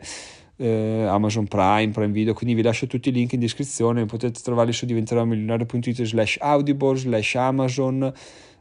eh, 0.62 1.06
Amazon 1.08 1.48
Prime, 1.48 1.90
Prime 1.90 2.12
Video, 2.12 2.34
quindi 2.34 2.56
vi 2.56 2.62
lascio 2.62 2.86
tutti 2.86 3.10
i 3.10 3.12
link 3.12 3.34
in 3.34 3.40
descrizione, 3.40 4.06
potete 4.06 4.40
trovarli 4.42 4.72
su 4.72 4.86
diventeròmilionario.it 4.86 6.04
slash 6.04 6.38
audible, 6.40 6.96
slash 6.96 7.36
Amazon, 7.36 8.14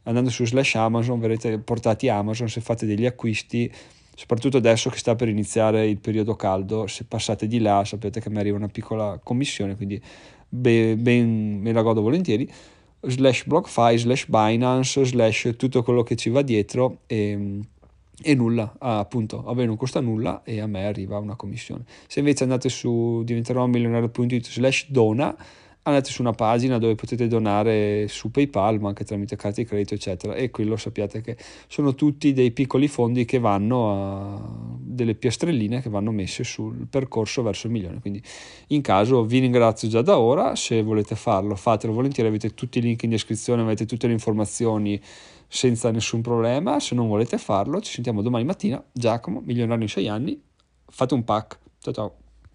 andando 0.04 0.30
su 0.30 0.46
slash 0.46 0.74
Amazon 0.76 1.20
verrete 1.20 1.58
portati 1.58 2.08
Amazon 2.08 2.48
se 2.48 2.62
fate 2.62 2.86
degli 2.86 3.04
acquisti, 3.04 3.70
soprattutto 4.14 4.56
adesso 4.56 4.88
che 4.88 4.96
sta 4.96 5.14
per 5.14 5.28
iniziare 5.28 5.86
il 5.86 5.98
periodo 5.98 6.34
caldo, 6.36 6.86
se 6.86 7.04
passate 7.04 7.46
di 7.46 7.60
là 7.60 7.84
sapete 7.84 8.20
che 8.20 8.30
mi 8.30 8.38
arriva 8.38 8.56
una 8.56 8.68
piccola 8.68 9.20
commissione, 9.22 9.76
quindi 9.76 10.00
ben, 10.48 11.02
ben 11.02 11.60
me 11.60 11.72
la 11.72 11.82
godo 11.82 12.00
volentieri 12.00 12.50
slash 13.02 13.44
BlockFi, 13.44 13.98
slash 13.98 14.26
Binance, 14.26 15.04
slash 15.04 15.54
tutto 15.56 15.82
quello 15.82 16.02
che 16.02 16.16
ci 16.16 16.30
va 16.30 16.42
dietro 16.42 17.00
e 17.06 17.60
e 18.22 18.34
nulla, 18.34 18.74
ah, 18.78 18.98
appunto, 18.98 19.44
a 19.46 19.54
voi 19.54 19.66
non 19.66 19.76
costa 19.76 20.00
nulla 20.00 20.42
e 20.44 20.60
a 20.60 20.66
me 20.66 20.84
arriva 20.86 21.18
una 21.18 21.36
commissione. 21.36 21.84
Se 22.06 22.18
invece 22.18 22.42
andate 22.42 22.68
su 22.68 23.22
diventerò 23.24 23.66
milionario.it 23.66 24.46
slash 24.46 24.86
dona, 24.88 25.36
andate 25.82 26.10
su 26.10 26.20
una 26.20 26.32
pagina 26.32 26.78
dove 26.78 26.94
potete 26.94 27.26
donare 27.26 28.06
su 28.08 28.30
PayPal, 28.30 28.80
ma 28.80 28.88
anche 28.88 29.04
tramite 29.04 29.36
carte 29.36 29.62
di 29.62 29.68
credito, 29.68 29.94
eccetera. 29.94 30.34
E 30.34 30.50
quello 30.50 30.76
sappiate 30.76 31.20
che 31.20 31.36
sono 31.68 31.94
tutti 31.94 32.32
dei 32.32 32.50
piccoli 32.50 32.88
fondi 32.88 33.24
che 33.24 33.38
vanno 33.38 33.92
a 33.92 34.78
delle 34.78 35.14
piastrelline 35.14 35.80
che 35.80 35.88
vanno 35.88 36.10
messe 36.10 36.44
sul 36.44 36.86
percorso 36.88 37.42
verso 37.42 37.66
il 37.66 37.72
milione. 37.72 38.00
Quindi, 38.00 38.22
in 38.68 38.82
caso, 38.82 39.24
vi 39.24 39.38
ringrazio 39.38 39.88
già 39.88 40.02
da 40.02 40.18
ora. 40.18 40.54
Se 40.56 40.82
volete 40.82 41.14
farlo, 41.14 41.54
fatelo 41.54 41.92
volentieri. 41.92 42.28
Avete 42.28 42.54
tutti 42.54 42.78
i 42.78 42.82
link 42.82 43.02
in 43.04 43.10
descrizione, 43.10 43.62
avete 43.62 43.86
tutte 43.86 44.06
le 44.06 44.12
informazioni 44.12 45.00
senza 45.50 45.90
nessun 45.90 46.22
problema. 46.22 46.78
Se 46.78 46.94
non 46.94 47.08
volete 47.08 47.36
farlo, 47.36 47.80
ci 47.80 47.92
sentiamo 47.92 48.22
domani 48.22 48.44
mattina. 48.44 48.82
Giacomo, 48.92 49.40
milionario 49.40 49.82
in 49.82 49.90
6 49.90 50.08
anni. 50.08 50.40
Fate 50.86 51.14
un 51.14 51.24
pack. 51.24 51.58
Ciao 51.80 51.92
ciao. 51.92 52.19